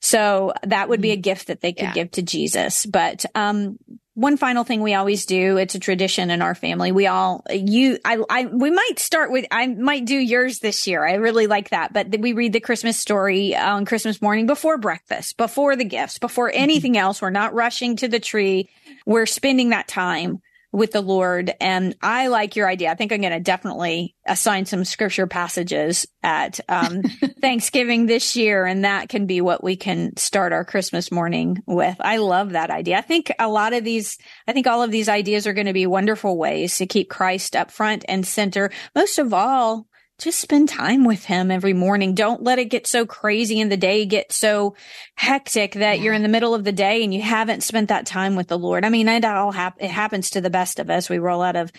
So 0.00 0.54
that 0.62 0.88
would 0.88 1.02
be 1.02 1.10
a 1.10 1.16
gift 1.16 1.48
that 1.48 1.60
they 1.60 1.72
could 1.74 1.82
Yeah. 1.88 1.92
give 1.92 2.10
to 2.12 2.22
Jesus. 2.22 2.86
But, 2.86 3.26
um, 3.34 3.76
one 4.14 4.36
final 4.36 4.64
thing 4.64 4.82
we 4.82 4.94
always 4.94 5.24
do, 5.24 5.56
it's 5.56 5.74
a 5.74 5.78
tradition 5.78 6.30
in 6.30 6.42
our 6.42 6.54
family. 6.54 6.92
We 6.92 7.06
all, 7.06 7.44
you, 7.50 7.98
I, 8.04 8.18
I, 8.28 8.46
we 8.46 8.70
might 8.70 8.98
start 8.98 9.30
with, 9.30 9.46
I 9.50 9.66
might 9.68 10.04
do 10.04 10.16
yours 10.16 10.58
this 10.58 10.86
year. 10.86 11.06
I 11.06 11.14
really 11.14 11.46
like 11.46 11.70
that. 11.70 11.92
But 11.92 12.18
we 12.18 12.32
read 12.32 12.52
the 12.52 12.60
Christmas 12.60 12.98
story 12.98 13.54
uh, 13.54 13.76
on 13.76 13.84
Christmas 13.84 14.20
morning 14.20 14.46
before 14.46 14.78
breakfast, 14.78 15.36
before 15.36 15.76
the 15.76 15.84
gifts, 15.84 16.18
before 16.18 16.50
anything 16.52 16.96
else. 16.96 17.22
We're 17.22 17.30
not 17.30 17.54
rushing 17.54 17.96
to 17.96 18.08
the 18.08 18.20
tree. 18.20 18.68
We're 19.06 19.26
spending 19.26 19.70
that 19.70 19.88
time 19.88 20.42
with 20.72 20.92
the 20.92 21.00
Lord. 21.00 21.52
And 21.60 21.96
I 22.00 22.28
like 22.28 22.56
your 22.56 22.68
idea. 22.68 22.90
I 22.90 22.94
think 22.94 23.12
I'm 23.12 23.20
going 23.20 23.32
to 23.32 23.40
definitely 23.40 24.14
assign 24.26 24.66
some 24.66 24.84
scripture 24.84 25.26
passages 25.26 26.06
at 26.22 26.60
um, 26.68 27.02
Thanksgiving 27.40 28.06
this 28.06 28.36
year. 28.36 28.64
And 28.66 28.84
that 28.84 29.08
can 29.08 29.26
be 29.26 29.40
what 29.40 29.64
we 29.64 29.76
can 29.76 30.16
start 30.16 30.52
our 30.52 30.64
Christmas 30.64 31.10
morning 31.10 31.62
with. 31.66 31.96
I 32.00 32.18
love 32.18 32.50
that 32.50 32.70
idea. 32.70 32.98
I 32.98 33.02
think 33.02 33.32
a 33.38 33.48
lot 33.48 33.72
of 33.72 33.82
these, 33.82 34.18
I 34.46 34.52
think 34.52 34.66
all 34.66 34.82
of 34.82 34.90
these 34.90 35.08
ideas 35.08 35.46
are 35.46 35.54
going 35.54 35.66
to 35.66 35.72
be 35.72 35.86
wonderful 35.86 36.36
ways 36.38 36.76
to 36.78 36.86
keep 36.86 37.10
Christ 37.10 37.56
up 37.56 37.70
front 37.70 38.04
and 38.08 38.26
center. 38.26 38.70
Most 38.94 39.18
of 39.18 39.34
all, 39.34 39.86
just 40.20 40.40
spend 40.40 40.68
time 40.68 41.04
with 41.04 41.24
him 41.24 41.50
every 41.50 41.72
morning. 41.72 42.14
Don't 42.14 42.42
let 42.42 42.58
it 42.58 42.66
get 42.66 42.86
so 42.86 43.06
crazy 43.06 43.60
and 43.60 43.72
the 43.72 43.76
day 43.76 44.06
get 44.06 44.32
so 44.32 44.76
hectic 45.16 45.72
that 45.72 45.98
yeah. 45.98 46.04
you're 46.04 46.14
in 46.14 46.22
the 46.22 46.28
middle 46.28 46.54
of 46.54 46.64
the 46.64 46.72
day 46.72 47.02
and 47.02 47.12
you 47.12 47.22
haven't 47.22 47.62
spent 47.62 47.88
that 47.88 48.06
time 48.06 48.36
with 48.36 48.48
the 48.48 48.58
Lord. 48.58 48.84
I 48.84 48.90
mean, 48.90 49.08
it 49.08 49.24
all 49.24 49.52
hap- 49.52 49.82
it 49.82 49.90
happens 49.90 50.30
to 50.30 50.40
the 50.40 50.50
best 50.50 50.78
of 50.78 50.90
us. 50.90 51.08
We 51.08 51.18
roll 51.18 51.42
out 51.42 51.56
of 51.56 51.72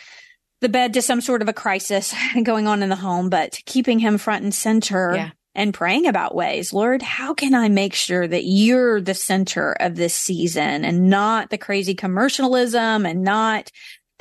the 0.61 0.69
bed 0.69 0.93
to 0.93 1.01
some 1.01 1.21
sort 1.21 1.41
of 1.41 1.49
a 1.49 1.53
crisis 1.53 2.13
going 2.43 2.67
on 2.67 2.83
in 2.83 2.89
the 2.89 2.95
home, 2.95 3.29
but 3.29 3.59
keeping 3.65 3.99
him 3.99 4.17
front 4.17 4.43
and 4.43 4.53
center 4.53 5.13
yeah. 5.15 5.29
and 5.55 5.73
praying 5.73 6.07
about 6.07 6.35
ways, 6.35 6.71
Lord, 6.73 7.01
how 7.01 7.33
can 7.33 7.53
I 7.53 7.69
make 7.69 7.93
sure 7.93 8.27
that 8.27 8.43
you're 8.45 9.01
the 9.01 9.15
center 9.15 9.73
of 9.73 9.95
this 9.95 10.13
season 10.13 10.85
and 10.85 11.09
not 11.09 11.49
the 11.49 11.57
crazy 11.57 11.95
commercialism 11.95 13.05
and 13.05 13.23
not 13.23 13.71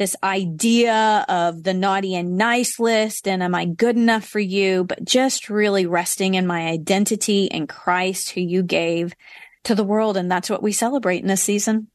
this 0.00 0.16
idea 0.22 1.26
of 1.28 1.62
the 1.62 1.74
naughty 1.74 2.14
and 2.14 2.38
nice 2.38 2.80
list 2.80 3.28
and 3.28 3.42
am 3.42 3.54
I 3.54 3.66
good 3.66 3.96
enough 3.96 4.24
for 4.24 4.40
you, 4.40 4.84
but 4.84 5.04
just 5.04 5.50
really 5.50 5.84
resting 5.84 6.36
in 6.36 6.46
my 6.46 6.68
identity 6.68 7.44
in 7.44 7.66
Christ 7.66 8.30
who 8.30 8.40
you 8.40 8.62
gave 8.62 9.14
to 9.64 9.74
the 9.74 9.84
world. 9.84 10.16
And 10.16 10.30
that's 10.30 10.48
what 10.48 10.62
we 10.62 10.72
celebrate 10.72 11.20
in 11.20 11.28
this 11.28 11.42
season. 11.42 11.88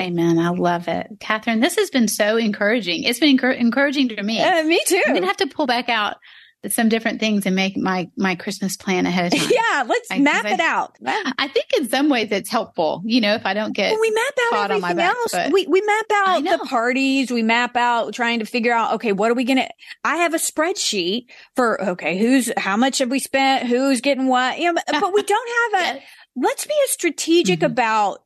Amen. 0.00 0.38
I 0.38 0.48
love 0.48 0.88
it. 0.88 1.06
Catherine, 1.20 1.60
this 1.60 1.76
has 1.76 1.90
been 1.90 2.08
so 2.08 2.38
encouraging. 2.38 3.02
It's 3.02 3.20
been 3.20 3.38
encouraging 3.38 4.08
to 4.08 4.22
me. 4.22 4.40
Uh, 4.40 4.64
me 4.64 4.80
too. 4.86 5.02
I'm 5.04 5.12
going 5.12 5.20
to 5.20 5.28
have 5.28 5.36
to 5.36 5.46
pull 5.46 5.66
back 5.66 5.90
out 5.90 6.16
some 6.70 6.88
different 6.88 7.20
things 7.20 7.46
and 7.46 7.54
make 7.54 7.76
my 7.76 8.10
my 8.16 8.34
Christmas 8.34 8.76
plan 8.76 9.06
ahead 9.06 9.32
of 9.32 9.38
time. 9.38 9.50
Yeah, 9.50 9.84
let's 9.86 10.10
I, 10.10 10.18
map 10.18 10.44
it 10.44 10.60
I, 10.60 10.66
out. 10.66 10.96
I 11.38 11.48
think 11.48 11.66
in 11.76 11.88
some 11.88 12.08
ways 12.08 12.28
it's 12.30 12.50
helpful. 12.50 13.02
You 13.04 13.20
know, 13.20 13.34
if 13.34 13.46
I 13.46 13.54
don't 13.54 13.72
get 13.74 13.92
well, 13.92 14.00
we 14.00 14.10
map 14.10 14.34
out 14.52 14.70
everything 14.70 14.96
back, 14.96 15.16
else. 15.16 15.34
We 15.52 15.66
we 15.66 15.80
map 15.82 16.06
out 16.12 16.44
the 16.44 16.66
parties. 16.66 17.30
We 17.30 17.42
map 17.42 17.76
out 17.76 18.14
trying 18.14 18.40
to 18.40 18.46
figure 18.46 18.72
out 18.72 18.94
okay, 18.94 19.12
what 19.12 19.30
are 19.30 19.34
we 19.34 19.44
gonna? 19.44 19.68
I 20.04 20.16
have 20.18 20.34
a 20.34 20.38
spreadsheet 20.38 21.26
for 21.54 21.82
okay, 21.90 22.18
who's 22.18 22.50
how 22.56 22.76
much 22.76 22.98
have 22.98 23.10
we 23.10 23.18
spent? 23.18 23.66
Who's 23.66 24.00
getting 24.00 24.26
what? 24.26 24.58
You 24.58 24.72
know, 24.72 24.80
but, 24.86 25.00
but 25.00 25.14
we 25.14 25.22
don't 25.22 25.74
have 25.74 25.96
a. 25.96 26.02
Let's 26.36 26.66
be 26.66 26.74
a 26.74 26.88
strategic 26.88 27.60
mm-hmm. 27.60 27.66
about 27.70 28.23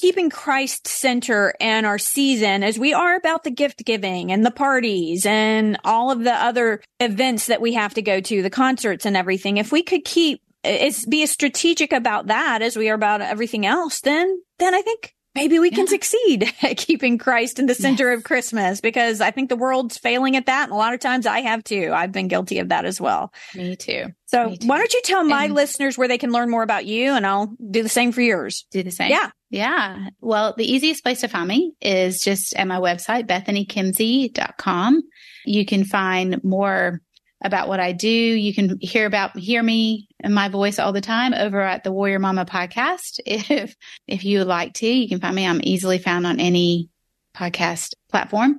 keeping 0.00 0.30
Christ 0.30 0.86
center 0.86 1.54
and 1.60 1.86
our 1.86 1.98
season 1.98 2.62
as 2.62 2.78
we 2.78 2.92
are 2.92 3.16
about 3.16 3.44
the 3.44 3.50
gift 3.50 3.84
giving 3.84 4.30
and 4.30 4.44
the 4.44 4.50
parties 4.50 5.26
and 5.26 5.78
all 5.84 6.10
of 6.10 6.22
the 6.22 6.34
other 6.34 6.80
events 7.00 7.46
that 7.46 7.60
we 7.60 7.74
have 7.74 7.94
to 7.94 8.02
go 8.02 8.20
to, 8.20 8.42
the 8.42 8.50
concerts 8.50 9.06
and 9.06 9.16
everything. 9.16 9.56
If 9.56 9.72
we 9.72 9.82
could 9.82 10.04
keep 10.04 10.42
it's 10.64 11.06
be 11.06 11.22
as 11.22 11.30
strategic 11.30 11.92
about 11.92 12.26
that 12.26 12.60
as 12.60 12.76
we 12.76 12.90
are 12.90 12.94
about 12.94 13.20
everything 13.20 13.66
else, 13.66 14.00
then 14.00 14.42
then 14.58 14.74
I 14.74 14.82
think 14.82 15.14
maybe 15.34 15.58
we 15.58 15.70
yeah. 15.70 15.76
can 15.76 15.86
succeed 15.86 16.52
at 16.62 16.76
keeping 16.76 17.18
Christ 17.18 17.58
in 17.58 17.66
the 17.66 17.74
center 17.74 18.10
yes. 18.10 18.18
of 18.18 18.24
Christmas 18.24 18.80
because 18.80 19.20
I 19.20 19.30
think 19.30 19.48
the 19.48 19.56
world's 19.56 19.98
failing 19.98 20.36
at 20.36 20.46
that. 20.46 20.64
And 20.64 20.72
a 20.72 20.76
lot 20.76 20.94
of 20.94 21.00
times 21.00 21.26
I 21.26 21.40
have 21.40 21.62
too. 21.62 21.92
I've 21.94 22.12
been 22.12 22.28
guilty 22.28 22.58
of 22.58 22.70
that 22.70 22.84
as 22.84 23.00
well. 23.00 23.32
Me 23.54 23.76
too. 23.76 24.06
So 24.26 24.50
Me 24.50 24.56
too. 24.56 24.66
why 24.66 24.78
don't 24.78 24.92
you 24.92 25.02
tell 25.04 25.22
my 25.22 25.44
and 25.44 25.54
listeners 25.54 25.96
where 25.96 26.08
they 26.08 26.18
can 26.18 26.32
learn 26.32 26.50
more 26.50 26.62
about 26.62 26.86
you 26.86 27.12
and 27.12 27.26
I'll 27.26 27.54
do 27.70 27.82
the 27.82 27.88
same 27.88 28.12
for 28.12 28.22
yours. 28.22 28.66
Do 28.72 28.82
the 28.82 28.90
same. 28.90 29.10
Yeah. 29.10 29.30
Yeah. 29.50 30.08
Well, 30.20 30.54
the 30.56 30.70
easiest 30.70 31.02
place 31.02 31.20
to 31.20 31.28
find 31.28 31.48
me 31.48 31.72
is 31.80 32.20
just 32.20 32.54
at 32.56 32.66
my 32.66 32.78
website, 32.78 33.26
bethanykimsey.com. 33.26 35.02
You 35.44 35.64
can 35.64 35.84
find 35.84 36.42
more 36.42 37.00
about 37.44 37.68
what 37.68 37.80
I 37.80 37.92
do. 37.92 38.08
You 38.08 38.52
can 38.54 38.78
hear 38.80 39.06
about, 39.06 39.36
hear 39.36 39.62
me 39.62 40.08
and 40.20 40.34
my 40.34 40.48
voice 40.48 40.78
all 40.78 40.92
the 40.92 41.00
time 41.00 41.32
over 41.34 41.60
at 41.60 41.84
the 41.84 41.92
Warrior 41.92 42.18
Mama 42.18 42.44
podcast. 42.44 43.20
If, 43.26 43.76
if 44.08 44.24
you 44.24 44.38
would 44.38 44.48
like 44.48 44.74
to, 44.74 44.86
you 44.86 45.08
can 45.08 45.20
find 45.20 45.36
me. 45.36 45.46
I'm 45.46 45.60
easily 45.62 45.98
found 45.98 46.26
on 46.26 46.40
any 46.40 46.88
podcast 47.36 47.92
platform. 48.10 48.58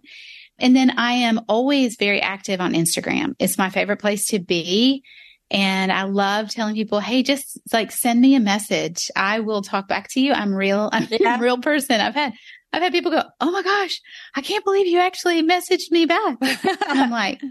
And 0.60 0.76
then 0.76 0.92
I 0.92 1.14
am 1.14 1.42
always 1.50 1.98
very 1.98 2.22
active 2.22 2.62
on 2.62 2.74
Instagram. 2.74 3.36
It's 3.40 3.58
my 3.58 3.70
favorite 3.70 4.00
place 4.00 4.28
to 4.28 4.40
be. 4.40 5.04
And 5.50 5.92
I 5.92 6.04
love 6.04 6.50
telling 6.50 6.76
people, 6.76 7.00
Hey, 7.00 7.24
just 7.24 7.60
like 7.72 7.92
send 7.92 8.22
me 8.22 8.36
a 8.36 8.40
message. 8.40 9.10
I 9.16 9.40
will 9.40 9.62
talk 9.62 9.88
back 9.88 10.10
to 10.12 10.20
you. 10.20 10.34
I'm 10.34 10.54
real. 10.54 10.90
I'm 10.92 11.08
yeah. 11.10 11.38
a 11.38 11.42
real 11.42 11.58
person. 11.58 12.02
I've 12.02 12.16
had, 12.16 12.34
I've 12.74 12.82
had 12.82 12.92
people 12.92 13.12
go, 13.12 13.24
Oh 13.40 13.52
my 13.52 13.64
gosh, 13.64 14.00
I 14.36 14.42
can't 14.42 14.66
believe 14.66 14.88
you 14.88 15.00
actually 15.00 15.42
messaged 15.44 15.92
me 15.92 16.06
back. 16.06 16.38
I'm 16.82 17.12
like, 17.12 17.42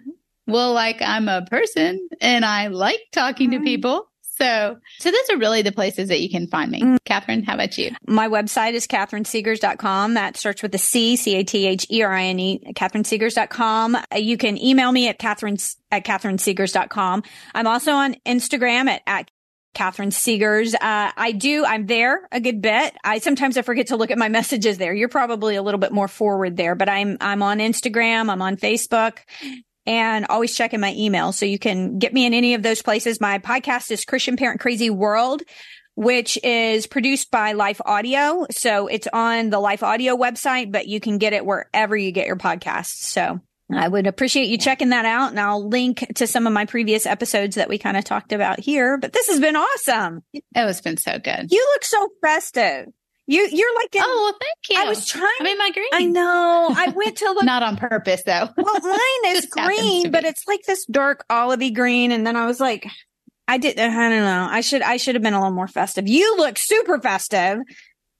well, 0.46 0.72
like 0.72 1.02
I'm 1.02 1.28
a 1.28 1.44
person 1.46 2.08
and 2.20 2.44
I 2.44 2.68
like 2.68 3.00
talking 3.12 3.50
to 3.52 3.60
people. 3.60 4.08
So, 4.38 4.78
so 4.98 5.10
those 5.10 5.30
are 5.30 5.38
really 5.38 5.62
the 5.62 5.72
places 5.72 6.08
that 6.08 6.20
you 6.20 6.28
can 6.28 6.46
find 6.46 6.70
me. 6.70 6.82
Mm. 6.82 6.98
Catherine, 7.04 7.42
how 7.42 7.54
about 7.54 7.78
you? 7.78 7.92
My 8.06 8.28
website 8.28 8.74
is 8.74 8.86
catherinesegars.com. 8.86 10.14
That 10.14 10.36
starts 10.36 10.62
with 10.62 10.72
the 10.72 10.78
C, 10.78 11.16
C-A-T-H-E-R-I-N-E, 11.16 12.72
catherinesegars.com. 12.74 13.96
You 14.14 14.36
can 14.36 14.62
email 14.62 14.92
me 14.92 15.08
at 15.08 15.18
catherine 15.18 15.56
at 15.90 16.04
catherinesegars.com. 16.04 17.22
I'm 17.54 17.66
also 17.66 17.92
on 17.92 18.16
Instagram 18.26 18.88
at, 18.88 19.02
at 19.06 19.30
Catherine 19.76 20.10
Segars. 20.10 20.74
Uh, 20.74 21.12
I 21.14 21.32
do. 21.32 21.64
I'm 21.66 21.86
there 21.86 22.26
a 22.32 22.40
good 22.40 22.62
bit. 22.62 22.96
I 23.04 23.18
sometimes 23.18 23.58
I 23.58 23.62
forget 23.62 23.88
to 23.88 23.96
look 23.96 24.10
at 24.10 24.16
my 24.16 24.28
messages 24.30 24.78
there. 24.78 24.94
You're 24.94 25.10
probably 25.10 25.56
a 25.56 25.62
little 25.62 25.78
bit 25.78 25.92
more 25.92 26.08
forward 26.08 26.56
there, 26.56 26.74
but 26.74 26.88
I'm 26.88 27.18
I'm 27.20 27.42
on 27.42 27.58
Instagram. 27.58 28.30
I'm 28.30 28.40
on 28.40 28.56
Facebook, 28.56 29.18
and 29.86 30.26
always 30.28 30.56
check 30.56 30.74
in 30.74 30.80
my 30.80 30.92
email. 30.94 31.32
So 31.32 31.46
you 31.46 31.58
can 31.58 31.98
get 31.98 32.12
me 32.12 32.26
in 32.26 32.34
any 32.34 32.54
of 32.54 32.62
those 32.62 32.82
places. 32.82 33.20
My 33.20 33.38
podcast 33.38 33.90
is 33.90 34.04
Christian 34.04 34.36
Parent 34.36 34.60
Crazy 34.60 34.90
World, 34.90 35.42
which 35.94 36.38
is 36.42 36.86
produced 36.86 37.30
by 37.30 37.52
Life 37.52 37.80
Audio. 37.84 38.46
So 38.50 38.86
it's 38.86 39.08
on 39.12 39.50
the 39.50 39.58
Life 39.58 39.82
Audio 39.82 40.16
website, 40.16 40.72
but 40.72 40.86
you 40.86 41.00
can 41.00 41.18
get 41.18 41.32
it 41.32 41.46
wherever 41.46 41.96
you 41.96 42.12
get 42.12 42.26
your 42.26 42.36
podcasts. 42.36 42.96
So 43.06 43.40
I 43.72 43.88
would 43.88 44.06
appreciate 44.06 44.48
you 44.48 44.58
checking 44.58 44.90
that 44.90 45.04
out 45.04 45.30
and 45.30 45.40
I'll 45.40 45.68
link 45.68 46.06
to 46.16 46.26
some 46.26 46.46
of 46.46 46.52
my 46.52 46.66
previous 46.66 47.06
episodes 47.06 47.56
that 47.56 47.68
we 47.68 47.78
kind 47.78 47.96
of 47.96 48.04
talked 48.04 48.32
about 48.32 48.60
here. 48.60 48.96
But 48.98 49.12
this 49.12 49.28
has 49.28 49.40
been 49.40 49.56
awesome. 49.56 50.22
It 50.32 50.44
has 50.54 50.80
been 50.80 50.96
so 50.96 51.18
good. 51.18 51.50
You 51.50 51.66
look 51.74 51.84
so 51.84 52.08
festive. 52.22 52.86
You 53.28 53.48
you're 53.50 53.74
like 53.76 53.94
in, 53.94 54.02
oh 54.04 54.22
well, 54.30 54.38
thank 54.40 54.70
you. 54.78 54.84
I 54.84 54.88
was 54.88 55.06
trying. 55.06 55.30
I 55.40 55.44
mean, 55.44 55.58
my 55.58 55.70
green. 55.70 55.88
I 55.92 56.04
know. 56.04 56.68
I 56.76 56.88
went 56.90 57.16
to 57.18 57.24
look. 57.32 57.44
Not 57.44 57.62
on 57.62 57.76
purpose 57.76 58.22
though. 58.22 58.48
well, 58.56 58.80
mine 58.80 59.36
is 59.36 59.46
green, 59.46 60.10
but 60.10 60.24
it's 60.24 60.46
like 60.46 60.62
this 60.62 60.84
dark 60.86 61.24
olivey 61.28 61.74
green, 61.74 62.12
and 62.12 62.26
then 62.26 62.36
I 62.36 62.46
was 62.46 62.60
like, 62.60 62.86
I 63.48 63.58
did. 63.58 63.78
I 63.78 63.88
don't 63.88 64.10
know. 64.10 64.48
I 64.48 64.60
should. 64.60 64.82
I 64.82 64.96
should 64.96 65.16
have 65.16 65.22
been 65.22 65.34
a 65.34 65.40
little 65.40 65.54
more 65.54 65.68
festive. 65.68 66.06
You 66.06 66.36
look 66.36 66.56
super 66.56 67.00
festive 67.00 67.58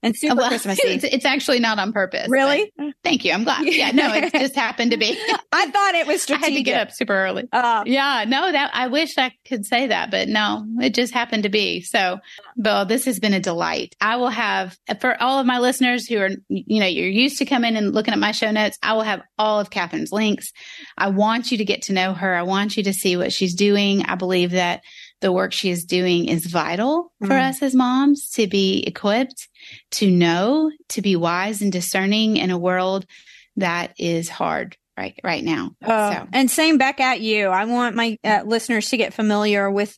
and 0.03 0.17
super 0.17 0.37
well, 0.37 0.49
Christmassy. 0.49 0.89
It's, 0.89 1.05
it's, 1.05 1.25
actually 1.25 1.59
not 1.61 1.79
on 1.79 1.93
purpose. 1.93 2.29
Really? 2.29 2.73
Thank 3.03 3.25
you. 3.25 3.33
I'm 3.33 3.45
glad. 3.45 3.67
Yeah, 3.77 3.91
no, 3.91 4.15
it 4.15 4.33
just 4.33 4.55
happened 4.55 4.93
to 4.93 4.97
be. 4.97 5.19
I 5.53 5.71
thought 5.71 5.95
it 5.95 6.07
was 6.07 6.23
strategic. 6.23 6.45
I 6.45 6.51
had 6.51 6.57
to 6.57 6.63
get 6.63 6.81
up 6.81 6.93
super 6.93 7.13
early. 7.13 7.49
Uh, 7.53 7.83
yeah, 7.85 8.25
no, 8.27 8.51
that 8.51 8.71
I 8.73 8.87
wish 8.87 9.19
I 9.19 9.33
could 9.47 9.67
say 9.67 9.89
that, 9.89 10.11
but 10.11 10.29
no, 10.29 10.65
it 10.81 10.95
just 10.95 11.13
happened 11.13 11.43
to 11.43 11.49
be. 11.49 11.83
So, 11.83 12.19
Bill, 12.61 12.87
this 12.87 13.05
has 13.05 13.19
been 13.19 13.35
a 13.35 13.41
delight. 13.41 13.95
I 14.01 14.17
will 14.17 14.31
have 14.31 14.79
for 15.01 15.21
all 15.21 15.41
of 15.41 15.47
my 15.47 15.59
listeners 15.59 16.07
who 16.07 16.19
are, 16.19 16.31
you 16.49 16.81
know, 16.81 16.87
you're 16.87 17.09
used 17.09 17.39
to 17.39 17.45
coming 17.45 17.77
and 17.77 17.93
looking 17.93 18.15
at 18.15 18.21
my 18.21 18.33
show 18.33 18.51
notes. 18.51 18.79
I 18.83 18.95
will 18.95 19.03
have 19.03 19.23
all 19.39 19.61
of 19.61 19.69
Catherine's 19.71 20.13
links. 20.13 20.53
I 20.97 21.09
want 21.09 21.51
you 21.51 21.59
to 21.59 21.65
get 21.65 21.83
to 21.83 21.93
know 21.93 22.15
her. 22.15 22.35
I 22.35 22.43
want 22.43 22.77
you 22.77 22.85
to 22.85 22.93
see 22.93 23.17
what 23.17 23.33
she's 23.33 23.55
doing. 23.55 24.03
I 24.03 24.15
believe 24.15 24.53
that 24.53 24.83
the 25.21 25.33
work 25.33 25.53
she 25.53 25.71
is 25.71 25.85
doing 25.85 26.29
is 26.29 26.47
vital 26.47 27.13
for 27.21 27.29
mm. 27.29 27.49
us 27.49 27.63
as 27.63 27.75
moms 27.75 28.31
to 28.31 28.47
be 28.47 28.85
equipped, 28.87 29.49
to 29.93 30.11
know, 30.11 30.71
to 30.91 31.03
be 31.03 31.17
wise 31.17 31.63
and 31.63 31.73
discerning 31.73 32.37
in 32.37 32.51
a 32.51 32.59
world 32.59 33.07
that 33.57 33.95
is 33.99 34.29
hard 34.29 34.77
right 34.97 35.19
right 35.25 35.43
now. 35.43 35.71
Uh, 35.83 36.15
so. 36.15 36.29
And 36.33 36.51
same 36.51 36.79
back 36.79 37.01
at 37.01 37.21
you. 37.21 37.49
I 37.49 37.65
want 37.65 37.97
my 37.97 38.19
uh, 38.23 38.43
listeners 38.45 38.91
to 38.91 38.97
get 38.97 39.15
familiar 39.15 39.71
with 39.71 39.97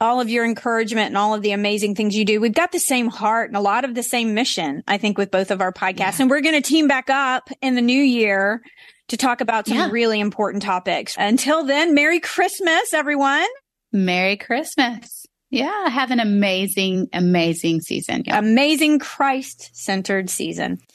all 0.00 0.20
of 0.20 0.30
your 0.30 0.44
encouragement 0.44 1.08
and 1.08 1.16
all 1.16 1.34
of 1.34 1.42
the 1.42 1.52
amazing 1.52 1.94
things 1.94 2.14
you 2.16 2.24
do. 2.24 2.40
We've 2.40 2.52
got 2.52 2.70
the 2.70 2.78
same 2.78 3.08
heart 3.08 3.50
and 3.50 3.56
a 3.56 3.60
lot 3.60 3.84
of 3.84 3.94
the 3.94 4.02
same 4.02 4.34
mission, 4.34 4.82
I 4.86 4.98
think, 4.98 5.18
with 5.18 5.30
both 5.30 5.50
of 5.50 5.60
our 5.60 5.72
podcasts. 5.72 6.18
Yeah. 6.18 6.22
And 6.22 6.30
we're 6.30 6.40
going 6.40 6.60
to 6.60 6.68
team 6.68 6.86
back 6.86 7.10
up 7.10 7.50
in 7.60 7.74
the 7.74 7.82
new 7.82 8.00
year 8.00 8.62
to 9.08 9.16
talk 9.16 9.40
about 9.40 9.66
some 9.66 9.76
yeah. 9.76 9.88
really 9.90 10.20
important 10.20 10.62
topics. 10.62 11.16
Until 11.18 11.64
then, 11.64 11.94
Merry 11.94 12.20
Christmas, 12.20 12.94
everyone. 12.94 13.46
Merry 13.92 14.36
Christmas. 14.36 15.26
Yeah, 15.50 15.88
have 15.88 16.10
an 16.10 16.20
amazing, 16.20 17.08
amazing 17.12 17.80
season. 17.80 18.24
Yeah. 18.26 18.38
Amazing 18.38 18.98
Christ 18.98 19.70
centered 19.72 20.28
season. 20.28 20.80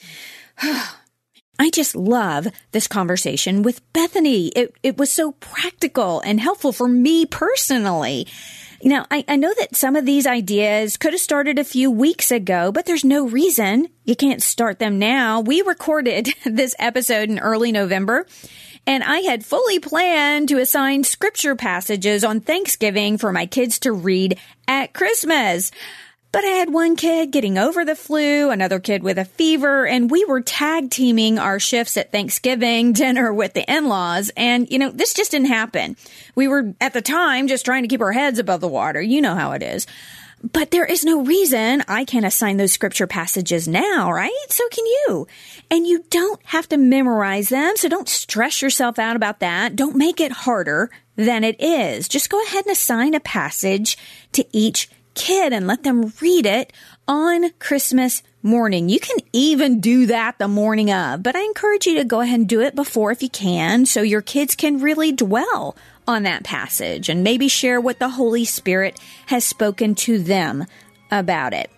I 1.59 1.69
just 1.69 1.95
love 1.95 2.47
this 2.71 2.87
conversation 2.87 3.61
with 3.61 3.81
Bethany. 3.93 4.47
It, 4.49 4.75
it 4.83 4.97
was 4.97 5.11
so 5.11 5.33
practical 5.33 6.19
and 6.21 6.39
helpful 6.39 6.71
for 6.71 6.87
me 6.87 7.25
personally. 7.25 8.27
You 8.81 8.89
know, 8.89 9.05
I, 9.09 9.23
I 9.27 9.35
know 9.37 9.53
that 9.59 9.75
some 9.75 9.95
of 9.95 10.05
these 10.05 10.27
ideas 10.27 10.97
could 10.97 11.13
have 11.13 11.21
started 11.21 11.57
a 11.57 11.63
few 11.63 11.89
weeks 11.89 12.31
ago, 12.31 12.71
but 12.71 12.85
there's 12.85 13.05
no 13.05 13.25
reason 13.25 13.87
you 14.03 14.15
can't 14.15 14.43
start 14.43 14.79
them 14.79 14.99
now. 14.99 15.39
We 15.39 15.61
recorded 15.61 16.29
this 16.45 16.75
episode 16.79 17.29
in 17.29 17.39
early 17.39 17.71
November 17.71 18.27
and 18.85 19.03
I 19.03 19.19
had 19.19 19.45
fully 19.45 19.79
planned 19.79 20.49
to 20.49 20.59
assign 20.59 21.03
scripture 21.03 21.55
passages 21.55 22.23
on 22.23 22.41
Thanksgiving 22.41 23.17
for 23.17 23.31
my 23.31 23.45
kids 23.45 23.79
to 23.79 23.93
read 23.93 24.39
at 24.67 24.93
Christmas. 24.93 25.71
But 26.33 26.43
I 26.43 26.47
had 26.47 26.73
one 26.73 26.95
kid 26.95 27.31
getting 27.31 27.59
over 27.59 27.85
the 27.85 27.95
flu, 27.95 28.49
another 28.49 28.79
kid 28.79 29.03
with 29.03 29.19
a 29.19 29.25
fever, 29.25 29.85
and 29.85 30.09
we 30.09 30.25
were 30.25 30.41
tag 30.41 30.89
teaming 30.89 31.37
our 31.37 31.59
shifts 31.59 31.95
at 31.95 32.11
Thanksgiving 32.11 32.91
dinner 32.93 33.31
with 33.31 33.53
the 33.53 33.71
in-laws. 33.71 34.31
And, 34.35 34.69
you 34.71 34.79
know, 34.79 34.89
this 34.89 35.13
just 35.13 35.29
didn't 35.31 35.47
happen. 35.47 35.95
We 36.33 36.47
were 36.47 36.73
at 36.81 36.93
the 36.93 37.03
time 37.03 37.47
just 37.47 37.65
trying 37.65 37.83
to 37.83 37.87
keep 37.87 38.01
our 38.01 38.11
heads 38.11 38.39
above 38.39 38.61
the 38.61 38.67
water. 38.67 38.99
You 38.99 39.21
know 39.21 39.35
how 39.35 39.51
it 39.51 39.61
is. 39.61 39.85
But 40.51 40.71
there 40.71 40.85
is 40.85 41.05
no 41.05 41.23
reason 41.23 41.83
I 41.87 42.03
can't 42.03 42.25
assign 42.25 42.57
those 42.57 42.73
scripture 42.73 43.07
passages 43.07 43.65
now, 43.65 44.11
right? 44.11 44.31
So 44.49 44.67
can 44.69 44.85
you. 44.85 45.27
And 45.71 45.87
you 45.87 46.03
don't 46.09 46.39
have 46.45 46.67
to 46.69 46.77
memorize 46.77 47.47
them. 47.47 47.77
So 47.77 47.87
don't 47.87 48.09
stress 48.09 48.61
yourself 48.61 48.99
out 48.99 49.15
about 49.15 49.39
that. 49.39 49.77
Don't 49.77 49.95
make 49.95 50.19
it 50.19 50.33
harder 50.33 50.91
than 51.15 51.45
it 51.45 51.61
is. 51.61 52.09
Just 52.09 52.29
go 52.29 52.43
ahead 52.43 52.65
and 52.65 52.73
assign 52.73 53.13
a 53.13 53.21
passage 53.21 53.97
to 54.33 54.45
each 54.51 54.89
kid 55.13 55.53
and 55.53 55.65
let 55.65 55.83
them 55.83 56.11
read 56.19 56.45
it 56.45 56.73
on 57.07 57.51
Christmas 57.59 58.21
morning. 58.41 58.89
You 58.89 58.99
can 58.99 59.17
even 59.31 59.79
do 59.79 60.07
that 60.07 60.37
the 60.39 60.47
morning 60.47 60.91
of, 60.91 61.23
but 61.23 61.35
I 61.35 61.41
encourage 61.43 61.85
you 61.85 61.95
to 61.97 62.03
go 62.03 62.19
ahead 62.19 62.39
and 62.39 62.49
do 62.49 62.61
it 62.61 62.75
before 62.75 63.11
if 63.11 63.23
you 63.23 63.29
can 63.29 63.85
so 63.85 64.01
your 64.01 64.21
kids 64.21 64.55
can 64.55 64.81
really 64.81 65.11
dwell 65.11 65.77
on 66.07 66.23
that 66.23 66.43
passage 66.43 67.09
and 67.09 67.23
maybe 67.23 67.47
share 67.47 67.79
what 67.79 67.99
the 67.99 68.09
Holy 68.09 68.45
Spirit 68.45 68.99
has 69.27 69.45
spoken 69.45 69.95
to 69.95 70.19
them 70.19 70.65
about 71.11 71.53
it. 71.53 71.69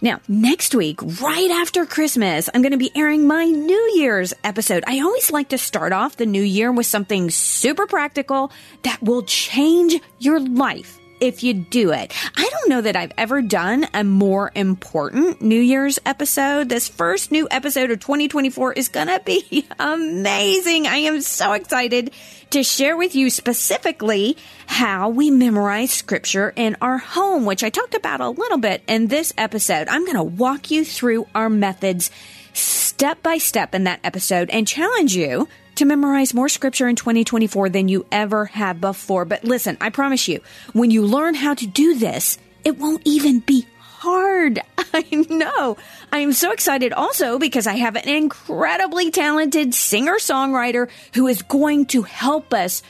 Now, 0.00 0.20
next 0.26 0.74
week, 0.74 1.00
right 1.20 1.50
after 1.50 1.86
Christmas, 1.86 2.50
I'm 2.52 2.62
going 2.62 2.72
to 2.72 2.78
be 2.78 2.90
airing 2.96 3.26
my 3.26 3.44
New 3.44 3.92
Year's 3.94 4.34
episode. 4.42 4.82
I 4.86 5.00
always 5.00 5.30
like 5.30 5.50
to 5.50 5.58
start 5.58 5.92
off 5.92 6.16
the 6.16 6.26
new 6.26 6.42
year 6.42 6.72
with 6.72 6.86
something 6.86 7.30
super 7.30 7.86
practical 7.86 8.50
that 8.82 9.00
will 9.02 9.22
change 9.22 10.00
your 10.18 10.40
life 10.40 10.98
if 11.20 11.44
you 11.44 11.54
do 11.54 11.92
it. 11.92 12.12
I 12.36 12.48
don't 12.50 12.68
know 12.68 12.80
that 12.80 12.96
I've 12.96 13.12
ever 13.16 13.42
done 13.42 13.86
a 13.94 14.02
more 14.02 14.50
important 14.56 15.40
New 15.40 15.60
Year's 15.60 16.00
episode. 16.04 16.68
This 16.68 16.88
first 16.88 17.30
new 17.30 17.46
episode 17.48 17.92
of 17.92 18.00
2024 18.00 18.72
is 18.72 18.88
going 18.88 19.06
to 19.06 19.20
be 19.24 19.64
amazing. 19.78 20.88
I 20.88 20.96
am 20.96 21.20
so 21.20 21.52
excited 21.52 22.10
to 22.52 22.62
share 22.62 22.98
with 22.98 23.14
you 23.14 23.30
specifically 23.30 24.36
how 24.66 25.08
we 25.08 25.30
memorize 25.30 25.90
scripture 25.90 26.52
in 26.54 26.76
our 26.82 26.98
home, 26.98 27.46
which 27.46 27.64
I 27.64 27.70
talked 27.70 27.94
about 27.94 28.20
a 28.20 28.28
little 28.28 28.58
bit 28.58 28.82
in 28.86 29.06
this 29.06 29.32
episode. 29.38 29.88
I'm 29.88 30.04
going 30.04 30.18
to 30.18 30.22
walk 30.22 30.70
you 30.70 30.84
through 30.84 31.26
our 31.34 31.48
methods 31.48 32.10
step 32.52 33.22
by 33.22 33.38
step 33.38 33.74
in 33.74 33.84
that 33.84 34.00
episode 34.04 34.50
and 34.50 34.68
challenge 34.68 35.16
you 35.16 35.48
to 35.76 35.86
memorize 35.86 36.34
more 36.34 36.50
scripture 36.50 36.88
in 36.88 36.96
2024 36.96 37.70
than 37.70 37.88
you 37.88 38.04
ever 38.12 38.44
have 38.44 38.82
before. 38.82 39.24
But 39.24 39.44
listen, 39.44 39.78
I 39.80 39.88
promise 39.88 40.28
you, 40.28 40.40
when 40.74 40.90
you 40.90 41.06
learn 41.06 41.34
how 41.34 41.54
to 41.54 41.66
do 41.66 41.98
this, 41.98 42.36
it 42.64 42.78
won't 42.78 43.00
even 43.06 43.38
be 43.40 43.66
hard. 44.02 44.60
I 44.92 45.26
know. 45.30 45.76
I 46.12 46.18
am 46.18 46.32
so 46.32 46.50
excited 46.50 46.92
also 46.92 47.38
because 47.38 47.68
I 47.68 47.74
have 47.74 47.94
an 47.94 48.08
incredibly 48.08 49.10
talented 49.12 49.74
singer 49.74 50.16
songwriter 50.16 50.90
who 51.14 51.28
is 51.28 51.42
going 51.42 51.86
to 51.86 52.02
help 52.02 52.52
us 52.52 52.82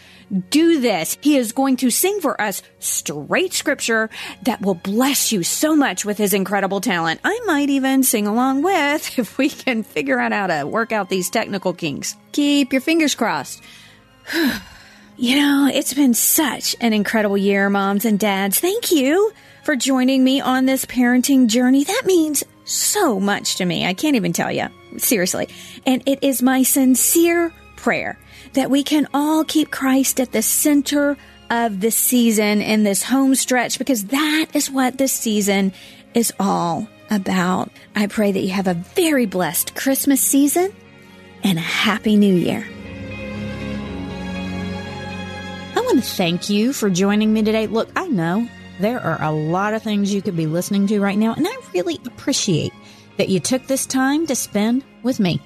do 0.48 0.80
this. 0.80 1.18
He 1.20 1.36
is 1.36 1.52
going 1.52 1.76
to 1.78 1.90
sing 1.90 2.20
for 2.22 2.40
us 2.40 2.62
straight 2.78 3.52
scripture 3.52 4.08
that 4.44 4.62
will 4.62 4.74
bless 4.74 5.32
you 5.32 5.42
so 5.42 5.76
much 5.76 6.06
with 6.06 6.16
his 6.16 6.32
incredible 6.32 6.80
talent. 6.80 7.20
I 7.22 7.38
might 7.44 7.68
even 7.68 8.02
sing 8.02 8.26
along 8.26 8.62
with 8.62 9.18
if 9.18 9.36
we 9.36 9.50
can 9.50 9.82
figure 9.82 10.18
out 10.18 10.32
how 10.32 10.46
to 10.46 10.66
work 10.66 10.92
out 10.92 11.10
these 11.10 11.28
technical 11.28 11.74
kinks. 11.74 12.16
Keep 12.32 12.72
your 12.72 12.80
fingers 12.80 13.14
crossed. 13.14 13.62
you 15.18 15.36
know, 15.36 15.70
it's 15.72 15.92
been 15.92 16.14
such 16.14 16.74
an 16.80 16.94
incredible 16.94 17.36
year, 17.36 17.68
moms 17.68 18.06
and 18.06 18.18
dads. 18.18 18.58
Thank 18.58 18.90
you 18.90 19.32
for 19.62 19.76
joining 19.76 20.22
me 20.22 20.40
on 20.40 20.66
this 20.66 20.84
parenting 20.84 21.46
journey. 21.46 21.84
That 21.84 22.02
means 22.04 22.44
so 22.64 23.20
much 23.20 23.56
to 23.56 23.64
me. 23.64 23.86
I 23.86 23.94
can't 23.94 24.16
even 24.16 24.32
tell 24.32 24.52
you. 24.52 24.66
Seriously. 24.98 25.48
And 25.86 26.02
it 26.06 26.18
is 26.22 26.42
my 26.42 26.62
sincere 26.62 27.52
prayer 27.76 28.18
that 28.52 28.70
we 28.70 28.82
can 28.82 29.08
all 29.14 29.44
keep 29.44 29.70
Christ 29.70 30.20
at 30.20 30.32
the 30.32 30.42
center 30.42 31.16
of 31.50 31.80
this 31.80 31.96
season 31.96 32.60
in 32.62 32.82
this 32.82 33.02
home 33.02 33.34
stretch 33.34 33.78
because 33.78 34.06
that 34.06 34.46
is 34.54 34.70
what 34.70 34.98
this 34.98 35.12
season 35.12 35.72
is 36.14 36.32
all 36.38 36.88
about. 37.10 37.70
I 37.94 38.06
pray 38.06 38.32
that 38.32 38.40
you 38.40 38.50
have 38.50 38.68
a 38.68 38.74
very 38.74 39.26
blessed 39.26 39.74
Christmas 39.74 40.20
season 40.20 40.72
and 41.42 41.58
a 41.58 41.62
happy 41.62 42.16
new 42.16 42.34
year. 42.34 42.66
I 45.74 45.80
want 45.80 46.02
to 46.02 46.10
thank 46.10 46.48
you 46.48 46.72
for 46.72 46.88
joining 46.88 47.32
me 47.32 47.42
today. 47.42 47.66
Look, 47.66 47.90
I 47.96 48.08
know 48.08 48.48
there 48.82 49.00
are 49.00 49.22
a 49.22 49.30
lot 49.30 49.74
of 49.74 49.82
things 49.82 50.12
you 50.12 50.20
could 50.20 50.36
be 50.36 50.46
listening 50.46 50.88
to 50.88 51.00
right 51.00 51.16
now, 51.16 51.34
and 51.34 51.46
I 51.48 51.56
really 51.72 52.00
appreciate 52.04 52.72
that 53.16 53.28
you 53.28 53.38
took 53.38 53.66
this 53.66 53.86
time 53.86 54.26
to 54.26 54.34
spend 54.34 54.84
with 55.04 55.20
me. 55.20 55.40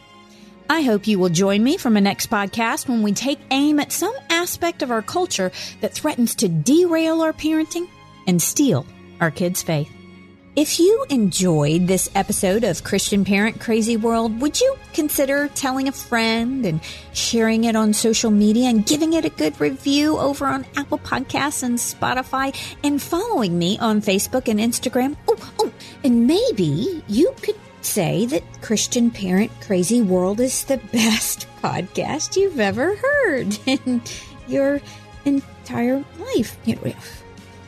I 0.71 0.81
hope 0.81 1.07
you 1.07 1.19
will 1.19 1.29
join 1.29 1.63
me 1.63 1.77
for 1.77 1.91
my 1.91 2.01
next 2.01 2.31
podcast 2.31 2.89
when 2.89 3.03
we 3.03 3.13
take 3.13 3.39
aim 3.51 3.79
at 3.79 3.93
some 3.93 4.15
aspect 4.31 4.83
of 4.83 4.91
our 4.91 5.03
culture 5.03 5.53
that 5.83 5.93
threatens 5.93 6.35
to 6.37 6.49
derail 6.49 7.21
our 7.21 7.35
parenting 7.35 7.89
and 8.27 8.41
steal 8.41 8.87
our 9.21 9.31
kids' 9.31 9.63
faith. 9.63 9.96
If 10.57 10.81
you 10.81 11.05
enjoyed 11.11 11.87
this 11.87 12.09
episode 12.15 12.65
of 12.65 12.83
Christian 12.83 13.27
Parent 13.27 13.61
Crazy 13.61 13.99
World, 13.99 14.41
would 14.41 14.59
you 14.59 14.75
consider 14.95 15.49
telling 15.49 15.87
a 15.87 15.93
friend 15.93 16.65
and 16.65 16.81
sharing 17.13 17.65
it 17.65 17.77
on 17.77 17.93
social 17.93 18.31
media 18.31 18.71
and 18.71 18.87
giving 18.87 19.13
it 19.13 19.27
a 19.27 19.29
good 19.29 19.61
review 19.61 20.17
over 20.17 20.47
on 20.47 20.65
Apple 20.75 20.97
Podcasts 20.97 21.63
and 21.63 21.77
Spotify 21.77 22.57
and 22.83 23.03
following 23.03 23.59
me 23.59 23.77
on 23.81 24.01
Facebook 24.01 24.49
and 24.49 24.59
Instagram? 24.59 25.15
Oh, 25.29 25.53
oh, 25.59 25.73
and 26.03 26.27
maybe 26.27 27.03
you 27.07 27.35
could 27.43 27.61
say 27.83 28.25
that 28.25 28.43
Christian 28.63 29.11
Parent 29.11 29.51
Crazy 29.61 30.01
World 30.01 30.41
is 30.41 30.65
the 30.65 30.79
best 30.91 31.49
podcast 31.63 32.35
you've 32.35 32.61
ever 32.61 32.97
heard 32.97 33.59
in 33.67 34.01
your 34.49 34.81
entire 35.27 36.03
life. 36.19 36.57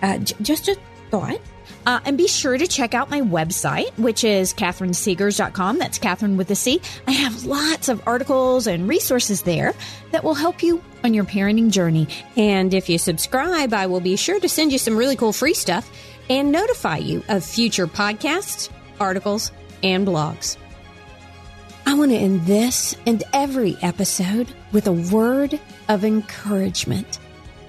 Uh, 0.03 0.17
just 0.17 0.69
a 0.69 0.79
thought. 1.11 1.39
Uh, 1.87 2.01
and 2.05 2.19
be 2.19 2.29
sure 2.29 2.57
to 2.57 2.67
check 2.67 2.95
out 2.95 3.11
my 3.11 3.21
website, 3.21 3.97
which 3.99 4.25
is 4.25 4.53
catherinesegars.com. 4.53 5.79
That's 5.79 5.99
Catherine 5.99 6.37
with 6.37 6.51
a 6.51 6.55
C. 6.55 6.81
I 7.07 7.13
have 7.13 7.45
lots 7.45 7.89
of 7.89 8.07
articles 8.07 8.67
and 8.67 8.89
resources 8.89 9.43
there 9.43 9.75
that 10.11 10.25
will 10.25 10.35
help 10.35 10.63
you 10.63 10.83
on 11.03 11.15
your 11.15 11.25
parenting 11.25 11.71
journey. 11.71 12.09
And 12.37 12.75
if 12.75 12.89
you 12.89 12.99
subscribe, 12.99 13.73
I 13.73 13.87
will 13.87 14.01
be 14.01 14.17
sure 14.17 14.41
to 14.41 14.49
send 14.49 14.73
you 14.73 14.79
some 14.79 14.97
really 14.97 15.17
cool 15.17 15.33
free 15.33 15.55
stuff 15.55 15.91
and 16.29 16.53
notify 16.53 16.99
you 16.99 17.23
of 17.29 17.45
future 17.45 17.87
podcasts, 17.87 18.69
articles, 19.01 19.53
and 19.83 20.07
blogs. 20.07 20.57
I 21.87 21.95
want 21.95 22.11
to 22.11 22.19
end 22.19 22.45
this 22.45 22.95
and 23.07 23.23
every 23.33 23.79
episode 23.81 24.49
with 24.73 24.87
a 24.87 24.93
word 24.93 25.59
of 25.89 26.05
encouragement. 26.05 27.19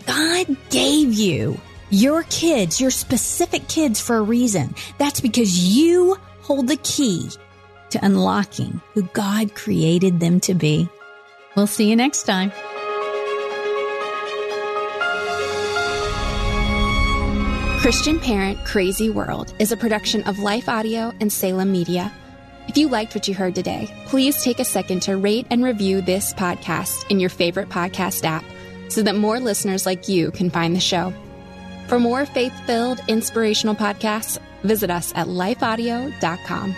God 0.06 0.58
gave 0.70 1.14
you 1.14 1.60
your 1.90 2.24
kids, 2.24 2.80
your 2.80 2.92
specific 2.92 3.68
kids, 3.68 4.00
for 4.00 4.18
a 4.18 4.22
reason. 4.22 4.76
That's 4.98 5.22
because 5.22 5.76
you 5.76 6.18
hold 6.42 6.68
the 6.68 6.78
key 6.78 7.30
to 7.92 8.06
unlocking 8.06 8.82
who 8.94 9.04
God 9.14 9.56
created 9.56 10.20
them 10.20 10.40
to 10.42 10.54
be. 10.54 10.88
We'll 11.56 11.68
see 11.68 11.90
you 11.90 11.96
next 11.96 12.24
time. 12.24 12.52
Christian 17.82 18.20
Parent 18.20 18.64
Crazy 18.66 19.10
World 19.10 19.54
is 19.58 19.72
a 19.72 19.78
production 19.78 20.24
of 20.24 20.38
Life 20.38 20.68
Audio 20.68 21.14
and 21.22 21.32
Salem 21.32 21.72
Media. 21.72 22.12
If 22.68 22.78
you 22.78 22.88
liked 22.88 23.16
what 23.16 23.28
you 23.28 23.34
heard 23.34 23.56
today, 23.56 23.90
please 24.06 24.44
take 24.44 24.60
a 24.60 24.66
second 24.66 25.02
to 25.04 25.18
rate 25.18 25.48
and 25.50 25.64
review 25.64 26.02
this 26.02 26.34
podcast 26.34 27.10
in 27.10 27.20
your 27.20 27.30
favorite 27.30 27.70
podcast 27.70 28.26
app 28.26 28.44
so 28.90 29.02
that 29.02 29.16
more 29.16 29.40
listeners 29.40 29.86
like 29.86 30.08
you 30.08 30.30
can 30.32 30.50
find 30.50 30.76
the 30.76 30.80
show. 30.80 31.14
For 31.90 32.00
more 32.00 32.26
faith 32.26 32.58
filled, 32.66 33.02
inspirational 33.08 33.76
podcasts, 33.76 34.40
visit 34.64 34.90
us 34.90 35.12
at 35.16 35.28
lifeaudio.com. 35.28 36.76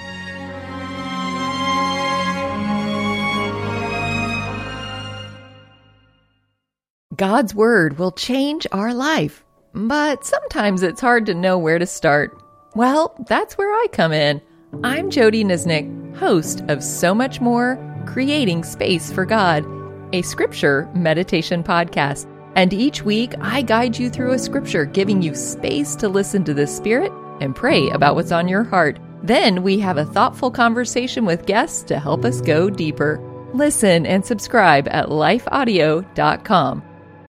God's 7.16 7.54
Word 7.54 8.00
will 8.00 8.12
change 8.12 8.66
our 8.72 8.96
life 8.96 9.44
but 9.74 10.26
sometimes 10.26 10.84
it's 10.84 11.02
hard 11.02 11.26
to 11.26 11.34
know 11.34 11.58
where 11.58 11.80
to 11.80 11.86
start. 11.86 12.38
Well, 12.76 13.16
that's 13.28 13.58
where 13.58 13.72
I 13.72 13.88
come 13.92 14.12
in. 14.12 14.42
I'm 14.84 15.10
Jodie 15.10 15.46
Niznik, 15.46 16.16
host 16.16 16.64
of 16.68 16.84
So 16.84 17.14
Much 17.14 17.42
More 17.42 17.78
Creating 18.06 18.64
Space 18.64 19.12
for 19.12 19.26
God, 19.26 19.66
a 20.14 20.22
scripture 20.22 20.90
meditation 20.94 21.64
podcast. 21.64 22.28
And 22.56 22.74
each 22.74 23.04
week, 23.04 23.34
I 23.40 23.62
guide 23.62 23.98
you 23.98 24.10
through 24.10 24.34
a 24.34 24.40
scripture, 24.40 24.86
giving 24.86 25.22
you 25.22 25.36
space 25.36 25.96
to 25.96 26.10
listen 26.10 26.44
to 26.46 26.54
the 26.54 26.68
Spirit 26.68 27.12
and 27.40 27.56
pray 27.56 27.90
about 27.90 28.16
what's 28.16 28.32
on 28.32 28.48
your 28.48 28.64
heart. 28.64 29.00
Then 29.24 29.64
we 29.64 29.80
have 29.80 29.98
a 29.98 30.06
thoughtful 30.06 30.52
conversation 30.52 31.26
with 31.26 31.46
guests 31.46 31.84
to 31.84 32.00
help 32.00 32.26
us 32.26 32.42
go 32.42 32.70
deeper. 32.70 33.20
Listen 33.54 34.06
and 34.06 34.26
subscribe 34.26 34.88
at 34.90 35.08
lifeaudio.com. 35.08 36.91